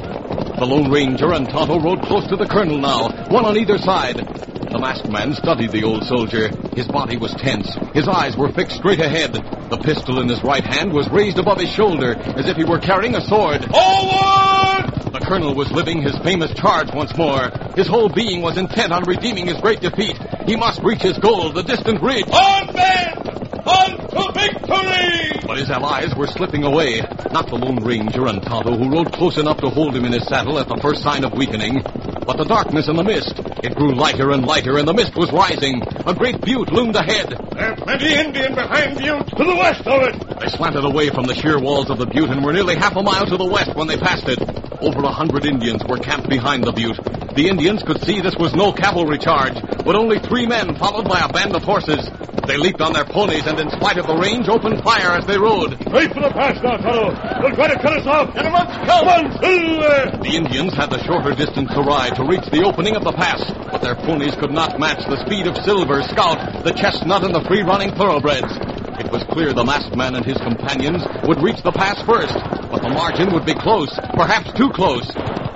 The 0.58 0.66
Lone 0.66 0.90
Ranger 0.90 1.34
and 1.34 1.48
Tonto 1.48 1.80
rode 1.80 2.02
close 2.02 2.26
to 2.30 2.36
the 2.36 2.48
colonel 2.48 2.80
now, 2.80 3.10
one 3.30 3.46
on 3.46 3.58
either 3.58 3.78
side. 3.78 4.18
The 4.18 4.80
masked 4.80 5.08
man 5.08 5.36
studied 5.36 5.70
the 5.70 5.84
old 5.84 6.04
soldier. 6.04 6.50
His 6.74 6.88
body 6.88 7.16
was 7.16 7.32
tense. 7.36 7.70
His 7.94 8.08
eyes 8.08 8.36
were 8.36 8.50
fixed 8.50 8.78
straight 8.78 9.00
ahead. 9.00 9.34
The 9.70 9.78
pistol 9.78 10.20
in 10.20 10.28
his 10.28 10.44
right 10.44 10.64
hand 10.64 10.92
was 10.92 11.08
raised 11.10 11.38
above 11.38 11.60
his 11.60 11.70
shoulder 11.70 12.18
as 12.18 12.50
if 12.50 12.58
he 12.58 12.64
were 12.64 12.80
carrying 12.80 13.14
a 13.14 13.22
sword. 13.22 13.70
Forward! 13.70 15.14
The 15.14 15.22
colonel 15.22 15.54
was 15.54 15.72
living 15.72 16.02
his 16.02 16.18
famous 16.26 16.52
charge 16.56 16.92
once 16.92 17.16
more. 17.16 17.54
His 17.78 17.88
whole 17.88 18.10
being 18.10 18.42
was 18.42 18.58
intent 18.58 18.92
on 18.92 19.06
redeeming 19.06 19.46
his 19.46 19.62
great 19.62 19.82
defeat. 19.82 20.18
He 20.48 20.56
must 20.56 20.82
reach 20.82 21.04
his 21.04 21.20
goal, 21.20 21.54
the 21.54 21.62
distant 21.62 22.02
ridge. 22.02 22.26
On 22.34 22.74
men! 22.74 23.14
On 23.62 24.07
to 24.18 24.32
victory! 24.34 25.40
But 25.46 25.58
his 25.58 25.70
allies 25.70 26.16
were 26.16 26.28
slipping 26.28 26.64
away. 26.64 27.02
Not 27.32 27.48
the 27.48 27.56
Lone 27.56 27.84
Ranger 27.84 28.28
and 28.28 28.42
Tonto, 28.42 28.76
who 28.76 28.90
rode 28.90 29.12
close 29.14 29.38
enough 29.38 29.58
to 29.62 29.70
hold 29.70 29.96
him 29.96 30.06
in 30.06 30.12
his 30.12 30.28
saddle 30.28 30.60
at 30.60 30.68
the 30.68 30.78
first 30.82 31.04
sign 31.04 31.24
of 31.24 31.34
weakening, 31.34 31.82
but 32.26 32.38
the 32.38 32.46
darkness 32.46 32.88
and 32.88 32.98
the 32.98 33.04
mist. 33.04 33.40
It 33.64 33.76
grew 33.76 33.96
lighter 33.96 34.32
and 34.32 34.46
lighter, 34.46 34.78
and 34.78 34.88
the 34.88 34.94
mist 34.94 35.16
was 35.16 35.32
rising. 35.32 35.82
A 36.06 36.14
great 36.14 36.42
butte 36.42 36.72
loomed 36.72 36.96
ahead. 36.96 37.32
There's 37.54 37.80
plenty 37.80 38.14
Indian 38.14 38.56
behind 38.56 39.00
you. 39.00 39.18
To 39.24 39.44
the 39.44 39.56
west 39.56 39.88
of 39.88 40.04
it. 40.04 40.40
They 40.40 40.50
slanted 40.50 40.84
away 40.84 41.10
from 41.10 41.26
the 41.26 41.34
sheer 41.36 41.60
walls 41.60 41.90
of 41.90 41.98
the 41.98 42.06
butte 42.06 42.30
and 42.30 42.44
were 42.44 42.54
nearly 42.54 42.76
half 42.76 42.96
a 42.96 43.04
mile 43.04 43.26
to 43.26 43.38
the 43.38 43.48
west 43.48 43.76
when 43.76 43.88
they 43.88 43.98
passed 43.98 44.28
it. 44.28 44.42
Over 44.82 45.02
a 45.04 45.12
hundred 45.12 45.46
Indians 45.46 45.84
were 45.88 45.98
camped 45.98 46.30
behind 46.30 46.64
the 46.64 46.72
butte. 46.72 47.00
The 47.36 47.50
Indians 47.50 47.84
could 47.84 48.02
see 48.04 48.22
this 48.22 48.36
was 48.36 48.54
no 48.54 48.72
cavalry 48.74 49.18
charge, 49.18 49.58
but 49.86 49.96
only 49.96 50.20
three 50.20 50.46
men 50.46 50.76
followed 50.76 51.08
by 51.08 51.22
a 51.22 51.30
band 51.32 51.56
of 51.56 51.64
horses. 51.64 52.10
They 52.48 52.56
leaped 52.56 52.80
on 52.80 52.94
their 52.94 53.04
ponies 53.04 53.46
and, 53.46 53.60
in 53.60 53.70
spite 53.70 53.98
of 53.98 54.08
the 54.08 54.16
range, 54.16 54.48
opened 54.48 54.82
fire 54.82 55.12
as 55.20 55.26
they 55.28 55.38
rode. 55.38 55.76
Straight 55.84 56.14
for 56.16 56.24
the 56.24 56.32
pass 56.32 56.56
now, 56.64 56.78
Tonto. 56.80 57.12
They'll 57.44 57.56
try 57.60 57.68
to 57.68 57.76
cut 57.76 58.00
us 58.00 58.08
off. 58.08 58.34
Get 58.34 58.46
'em 58.46 58.56
up. 58.56 58.72
Come 58.88 59.08
on, 59.08 59.32
Silver. 59.36 60.18
The 60.24 60.36
Indians 60.36 60.74
had 60.74 60.90
the 60.90 61.04
shorter 61.04 61.36
distance 61.36 61.74
to 61.74 61.82
ride 61.82 62.16
to 62.16 62.24
reach 62.24 62.48
the 62.50 62.64
opening 62.64 62.96
of 62.96 63.04
the 63.04 63.12
pass, 63.12 63.44
but 63.70 63.82
their 63.82 63.96
ponies 63.96 64.36
could 64.36 64.52
not 64.52 64.80
match 64.80 65.04
the 65.06 65.20
speed 65.26 65.48
of 65.48 65.58
Silver, 65.66 66.02
Scout, 66.04 66.64
the 66.64 66.72
Chestnut, 66.72 67.26
and 67.26 67.36
the 67.36 67.42
free-running 67.42 67.92
thoroughbreds. 67.92 68.56
It 68.98 69.12
was 69.12 69.24
clear 69.26 69.52
the 69.52 69.66
masked 69.66 69.96
man 69.96 70.16
and 70.16 70.26
his 70.26 70.38
companions 70.38 71.04
would 71.28 71.44
reach 71.44 71.62
the 71.64 71.74
pass 71.74 72.02
first, 72.04 72.34
but 72.72 72.82
the 72.82 72.90
margin 72.90 73.34
would 73.34 73.46
be 73.46 73.56
close, 73.56 73.92
perhaps 74.16 74.54
too 74.54 74.70
close. 74.70 75.06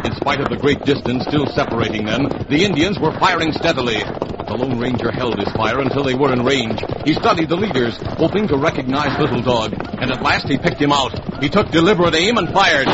In 0.04 0.14
spite 0.16 0.42
of 0.42 0.50
the 0.50 0.58
great 0.58 0.84
distance 0.84 1.24
still 1.24 1.48
separating 1.48 2.06
them, 2.06 2.28
the 2.50 2.66
Indians 2.66 3.00
were 3.00 3.14
firing 3.18 3.54
steadily. 3.54 4.04
The 4.52 4.58
Lone 4.58 4.78
Ranger 4.78 5.12
held 5.12 5.40
his 5.40 5.48
fire 5.54 5.80
until 5.80 6.04
they 6.04 6.14
were 6.14 6.34
in 6.34 6.44
range. 6.44 6.84
He 7.06 7.14
studied 7.14 7.48
the 7.48 7.56
leaders, 7.56 7.96
hoping 8.20 8.50
to 8.50 8.58
recognize 8.58 9.18
Little 9.18 9.42
Dog, 9.42 9.72
and 9.72 10.12
at 10.12 10.22
last 10.22 10.50
he 10.50 10.58
picked 10.58 10.76
him 10.76 10.92
out. 10.92 11.16
He 11.42 11.48
took 11.48 11.72
deliberate 11.72 12.16
aim 12.16 12.38
and 12.38 12.52
fired. 12.52 12.88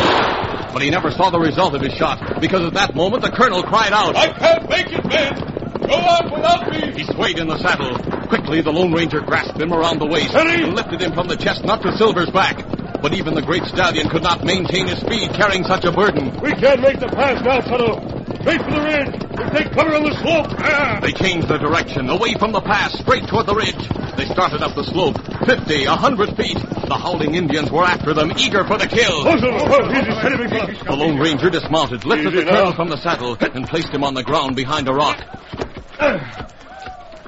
But 0.71 0.83
he 0.83 0.91
never 0.91 1.09
saw 1.09 1.31
the 1.31 1.39
result 1.39 1.73
of 1.73 1.81
his 1.81 1.93
shot, 1.93 2.39
because 2.39 2.61
at 2.61 2.75
that 2.75 2.93
moment 2.93 3.23
the 3.23 3.31
colonel 3.31 3.63
cried 3.63 3.91
out. 3.91 4.15
I 4.15 4.29
can't 4.37 4.69
make 4.69 4.85
it, 4.93 5.03
men! 5.03 5.33
Go 5.81 5.97
on 5.97 6.29
without 6.29 6.69
me! 6.69 6.91
He 6.93 7.11
swayed 7.11 7.39
in 7.39 7.47
the 7.47 7.57
saddle. 7.57 7.97
Quickly, 8.27 8.61
the 8.61 8.71
Lone 8.71 8.93
Ranger 8.93 9.21
grasped 9.21 9.59
him 9.59 9.73
around 9.73 9.97
the 9.97 10.05
waist 10.05 10.29
Steady! 10.29 10.61
and 10.61 10.75
lifted 10.75 11.01
him 11.01 11.13
from 11.13 11.27
the 11.27 11.37
chestnut 11.37 11.81
to 11.81 11.97
Silver's 11.97 12.29
back. 12.29 12.69
But 13.01 13.15
even 13.15 13.33
the 13.33 13.41
great 13.41 13.65
stallion 13.65 14.09
could 14.09 14.21
not 14.21 14.43
maintain 14.43 14.85
his 14.85 14.99
speed 14.99 15.33
carrying 15.33 15.63
such 15.63 15.85
a 15.85 15.91
burden. 15.91 16.39
We 16.39 16.53
can't 16.53 16.81
make 16.81 16.99
the 16.99 17.07
pass 17.07 17.41
now, 17.43 17.61
Tonto. 17.61 18.16
Straight 18.41 18.61
for 18.61 18.71
the 18.71 18.81
ridge. 18.81 19.15
We'll 19.37 19.49
take 19.51 19.71
cover 19.71 19.95
on 19.95 20.03
the 20.03 20.15
slope. 20.21 20.47
Ah. 20.59 20.99
They 21.01 21.11
changed 21.11 21.47
their 21.47 21.57
direction, 21.57 22.09
away 22.09 22.33
from 22.35 22.51
the 22.51 22.61
pass, 22.61 22.97
straight 22.99 23.27
toward 23.27 23.45
the 23.45 23.55
ridge. 23.55 23.87
They 24.15 24.25
started 24.25 24.63
up 24.63 24.75
the 24.75 24.83
slope, 24.83 25.17
fifty, 25.45 25.85
a 25.85 25.95
hundred 25.95 26.35
feet. 26.35 26.57
The 26.57 26.95
howling 26.95 27.35
Indians 27.35 27.69
were 27.71 27.83
after 27.83 28.13
them, 28.13 28.31
eager 28.37 28.63
for 28.63 28.77
the 28.77 28.87
kill. 28.87 29.27
Oh, 29.27 29.37
Silver. 29.37 29.59
Oh, 29.61 29.91
easy, 29.91 30.11
steady, 30.19 30.37
big 30.37 30.49
fella. 30.49 30.73
The 30.85 30.95
Lone 30.95 31.19
Ranger 31.19 31.49
dismounted, 31.49 32.05
lifted 32.05 32.31
the 32.31 32.43
colonel 32.45 32.73
from 32.73 32.89
the 32.89 32.97
saddle, 32.97 33.37
and 33.39 33.67
placed 33.67 33.89
him 33.89 34.03
on 34.03 34.13
the 34.13 34.23
ground 34.23 34.55
behind 34.55 34.87
a 34.87 34.93
rock. 34.93 35.19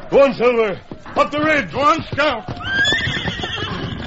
Go 0.09 0.23
on, 0.23 0.33
Silver. 0.33 0.79
Up 1.15 1.31
the 1.31 1.39
ridge. 1.41 1.71
Go 1.71 1.81
on, 1.81 2.03
Scout. 2.03 2.47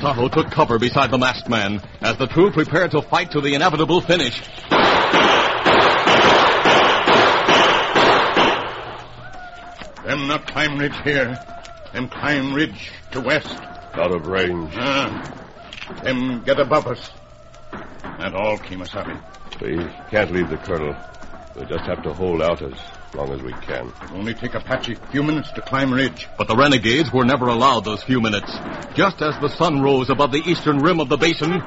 Tonto 0.00 0.28
took 0.28 0.50
cover 0.50 0.78
beside 0.80 1.10
the 1.12 1.18
masked 1.18 1.48
man 1.48 1.80
as 2.00 2.16
the 2.16 2.26
two 2.26 2.50
prepared 2.50 2.90
to 2.90 3.02
fight 3.02 3.30
to 3.32 3.40
the 3.40 3.54
inevitable 3.54 4.00
finish. 4.00 4.42
Them 10.04 10.26
not 10.26 10.46
climb 10.46 10.78
ridge 10.78 10.96
here. 11.04 11.38
Them 11.92 12.08
climb 12.08 12.54
ridge 12.54 12.90
to 13.12 13.20
west. 13.20 13.56
Out 13.94 14.12
of 14.12 14.26
range. 14.26 14.72
Ah. 14.76 15.32
Them 16.02 16.42
get 16.44 16.58
above 16.58 16.86
us. 16.88 17.10
That 17.70 18.34
all, 18.34 18.58
Kemosabe. 18.58 19.20
We 19.60 19.76
can't 20.10 20.32
leave 20.32 20.50
the 20.50 20.56
colonel. 20.56 20.96
We'll 21.54 21.66
just 21.66 21.84
have 21.84 22.02
to 22.02 22.12
hold 22.12 22.42
out 22.42 22.62
as 22.62 22.72
long 23.14 23.30
as 23.30 23.42
we 23.42 23.52
can. 23.52 23.92
It'll 24.02 24.16
only 24.16 24.34
take 24.34 24.54
Apache 24.54 24.94
a 24.94 25.06
few 25.08 25.22
minutes 25.22 25.52
to 25.52 25.60
climb 25.60 25.92
ridge. 25.92 26.26
But 26.36 26.48
the 26.48 26.56
renegades 26.56 27.12
were 27.12 27.24
never 27.24 27.46
allowed 27.46 27.84
those 27.84 28.02
few 28.02 28.20
minutes. 28.20 28.50
Just 28.94 29.20
as 29.22 29.38
the 29.40 29.48
sun 29.48 29.82
rose 29.82 30.10
above 30.10 30.32
the 30.32 30.42
eastern 30.46 30.78
rim 30.78 30.98
of 30.98 31.08
the 31.08 31.16
basin, 31.16 31.62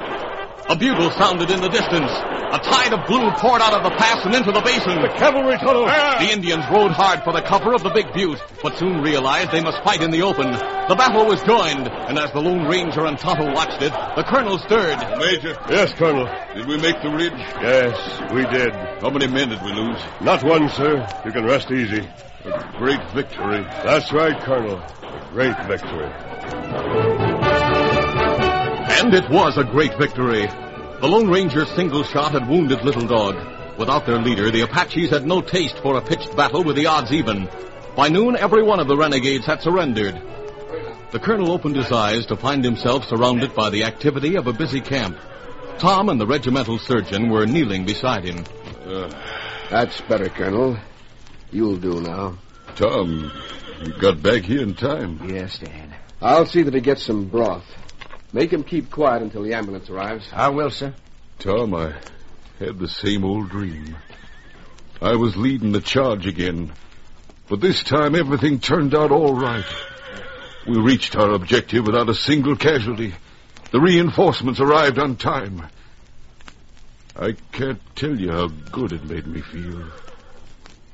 a 0.69 0.75
bugle 0.75 1.11
sounded 1.11 1.49
in 1.51 1.61
the 1.61 1.69
distance. 1.69 2.11
A 2.11 2.59
tide 2.59 2.93
of 2.93 3.05
blue 3.07 3.29
poured 3.31 3.61
out 3.61 3.73
of 3.73 3.83
the 3.83 3.89
pass 3.97 4.23
and 4.25 4.33
into 4.33 4.51
the 4.51 4.61
basin. 4.61 5.01
The 5.01 5.09
cavalry 5.17 5.57
tunnel! 5.57 5.85
The 5.85 6.31
Indians 6.31 6.63
rode 6.71 6.91
hard 6.91 7.23
for 7.23 7.33
the 7.33 7.41
cover 7.41 7.73
of 7.73 7.83
the 7.83 7.89
big 7.89 8.13
butte, 8.13 8.39
but 8.63 8.77
soon 8.77 9.01
realized 9.01 9.51
they 9.51 9.61
must 9.61 9.83
fight 9.83 10.01
in 10.01 10.11
the 10.11 10.21
open. 10.21 10.51
The 10.51 10.95
battle 10.95 11.25
was 11.25 11.41
joined, 11.43 11.87
and 11.89 12.17
as 12.17 12.31
the 12.31 12.39
Lone 12.39 12.65
Ranger 12.67 13.05
and 13.05 13.17
Tonto 13.17 13.51
watched 13.53 13.81
it, 13.81 13.91
the 14.15 14.23
colonel 14.23 14.57
stirred. 14.59 14.97
Major, 15.19 15.57
Yes, 15.69 15.93
Colonel. 15.93 16.27
did 16.55 16.67
we 16.67 16.77
make 16.77 17.01
the 17.01 17.09
ridge? 17.09 17.33
Yes, 17.61 18.31
we 18.31 18.45
did. 18.45 18.73
How 19.01 19.09
many 19.09 19.27
men 19.27 19.49
did 19.49 19.61
we 19.63 19.73
lose? 19.73 19.99
Not 20.21 20.43
one, 20.43 20.69
sir. 20.69 21.05
You 21.25 21.31
can 21.31 21.45
rest 21.45 21.71
easy. 21.71 22.07
A 22.45 22.73
great 22.77 23.01
victory. 23.11 23.63
That's 23.83 24.13
right, 24.13 24.39
Colonel. 24.43 24.77
A 24.77 25.29
great 25.33 25.57
victory. 25.65 27.04
And 29.05 29.13
it 29.13 29.29
was 29.29 29.55
a 29.55 29.63
great 29.63 29.95
victory. 29.99 30.47
The 30.47 31.07
Lone 31.07 31.29
Ranger's 31.29 31.69
single 31.75 32.03
shot 32.03 32.31
had 32.31 32.49
wounded 32.49 32.83
Little 32.83 33.05
Dog. 33.05 33.35
Without 33.77 34.07
their 34.07 34.17
leader, 34.17 34.49
the 34.49 34.61
Apaches 34.61 35.11
had 35.11 35.27
no 35.27 35.41
taste 35.41 35.77
for 35.77 35.95
a 35.95 36.01
pitched 36.01 36.35
battle 36.35 36.63
with 36.63 36.75
the 36.75 36.87
odds 36.87 37.11
even. 37.11 37.47
By 37.95 38.09
noon, 38.09 38.35
every 38.35 38.63
one 38.63 38.79
of 38.79 38.87
the 38.87 38.97
renegades 38.97 39.45
had 39.45 39.61
surrendered. 39.61 40.19
The 41.11 41.19
colonel 41.19 41.51
opened 41.51 41.75
his 41.75 41.91
eyes 41.91 42.25
to 42.25 42.35
find 42.35 42.65
himself 42.65 43.05
surrounded 43.05 43.53
by 43.53 43.69
the 43.69 43.83
activity 43.83 44.37
of 44.37 44.47
a 44.47 44.53
busy 44.53 44.81
camp. 44.81 45.19
Tom 45.77 46.09
and 46.09 46.19
the 46.19 46.25
regimental 46.25 46.79
surgeon 46.79 47.29
were 47.29 47.45
kneeling 47.45 47.85
beside 47.85 48.23
him. 48.23 48.43
Uh, 48.87 49.11
that's 49.69 50.01
better, 50.01 50.29
Colonel. 50.29 50.79
You'll 51.51 51.77
do 51.77 52.01
now. 52.01 52.39
Tom, 52.75 53.31
you 53.83 53.93
got 53.99 54.23
back 54.23 54.41
here 54.41 54.63
in 54.63 54.73
time. 54.73 55.29
Yes, 55.29 55.59
Dad. 55.59 55.95
I'll 56.23 56.47
see 56.47 56.63
that 56.63 56.73
he 56.73 56.81
gets 56.81 57.03
some 57.03 57.25
broth. 57.25 57.65
Make 58.35 58.51
him 58.51 58.65
keep 58.65 58.91
quiet 58.91 59.21
until 59.21 59.43
the 59.43 59.53
ambulance 59.53 59.89
arrives. 59.89 60.27
I 60.33 60.49
will, 60.49 60.69
sir. 60.69 60.93
Tom, 61.39 61.73
I 61.73 61.93
had 62.59 62.77
the 62.77 62.89
same 62.89 63.23
old 63.23 63.47
dream. 63.49 63.95
I 65.01 65.15
was 65.15 65.37
leading 65.37 65.71
the 65.71 65.79
charge 65.79 66.27
again, 66.27 66.73
but 67.47 67.61
this 67.61 67.81
time 67.81 68.13
everything 68.13 68.59
turned 68.59 68.93
out 68.93 69.13
all 69.13 69.33
right. 69.33 69.63
We 70.67 70.77
reached 70.77 71.15
our 71.15 71.31
objective 71.31 71.85
without 71.85 72.09
a 72.09 72.13
single 72.13 72.57
casualty. 72.57 73.13
The 73.71 73.79
reinforcements 73.79 74.59
arrived 74.59 74.99
on 74.99 75.15
time. 75.15 75.69
I 77.15 77.37
can't 77.53 77.79
tell 77.95 78.19
you 78.19 78.33
how 78.33 78.47
good 78.47 78.91
it 78.91 79.05
made 79.05 79.27
me 79.27 79.39
feel. 79.39 79.81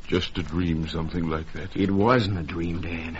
Just 0.05 0.35
to 0.35 0.43
dream 0.43 0.87
something 0.87 1.27
like 1.27 1.51
that. 1.53 1.75
It 1.75 1.89
wasn't 1.89 2.37
a 2.37 2.43
dream, 2.43 2.81
Dan. 2.81 3.17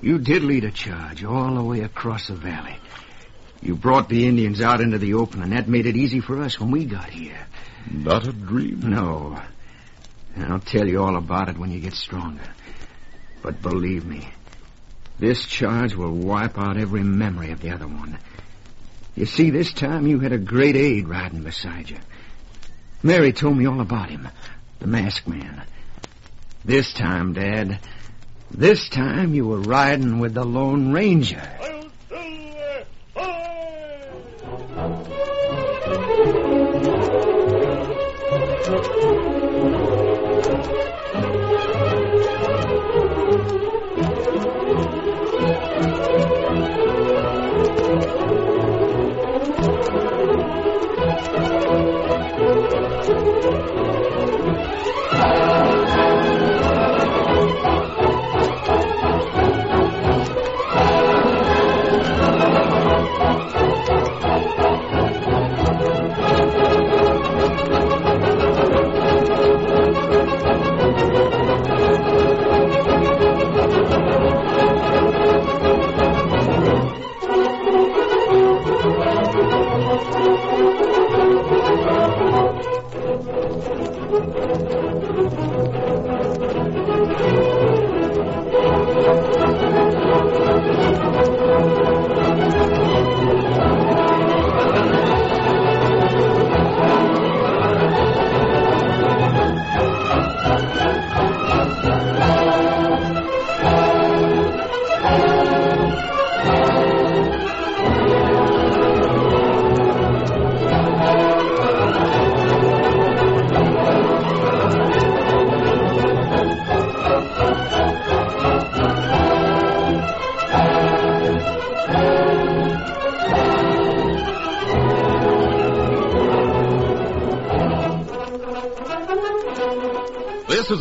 You 0.00 0.18
did 0.18 0.42
lead 0.42 0.64
a 0.64 0.72
charge 0.72 1.22
all 1.22 1.54
the 1.54 1.62
way 1.62 1.82
across 1.82 2.26
the 2.26 2.34
valley. 2.34 2.78
You 3.60 3.74
brought 3.74 4.08
the 4.08 4.26
Indians 4.26 4.60
out 4.60 4.80
into 4.80 4.98
the 4.98 5.14
open, 5.14 5.42
and 5.42 5.52
that 5.52 5.68
made 5.68 5.86
it 5.86 5.96
easy 5.96 6.20
for 6.20 6.42
us 6.42 6.60
when 6.60 6.70
we 6.70 6.84
got 6.84 7.10
here. 7.10 7.46
Not 7.90 8.26
a 8.26 8.32
dream. 8.32 8.80
No. 8.82 9.40
I'll 10.36 10.60
tell 10.60 10.86
you 10.86 11.02
all 11.02 11.16
about 11.16 11.48
it 11.48 11.58
when 11.58 11.70
you 11.70 11.80
get 11.80 11.94
stronger. 11.94 12.44
But 13.42 13.60
believe 13.60 14.04
me, 14.04 14.28
this 15.18 15.44
charge 15.46 15.94
will 15.94 16.12
wipe 16.12 16.58
out 16.58 16.76
every 16.76 17.02
memory 17.02 17.50
of 17.50 17.60
the 17.60 17.70
other 17.70 17.88
one. 17.88 18.18
You 19.16 19.26
see, 19.26 19.50
this 19.50 19.72
time 19.72 20.06
you 20.06 20.20
had 20.20 20.32
a 20.32 20.38
great 20.38 20.76
aide 20.76 21.08
riding 21.08 21.42
beside 21.42 21.90
you. 21.90 21.98
Mary 23.02 23.32
told 23.32 23.56
me 23.56 23.66
all 23.66 23.80
about 23.80 24.10
him, 24.10 24.28
the 24.78 24.86
masked 24.86 25.26
man. 25.26 25.62
This 26.64 26.92
time, 26.92 27.32
Dad, 27.32 27.80
this 28.50 28.88
time 28.88 29.34
you 29.34 29.46
were 29.46 29.60
riding 29.60 30.20
with 30.20 30.34
the 30.34 30.44
Lone 30.44 30.92
Ranger. 30.92 31.42
This 36.70 36.86
is 36.86 37.10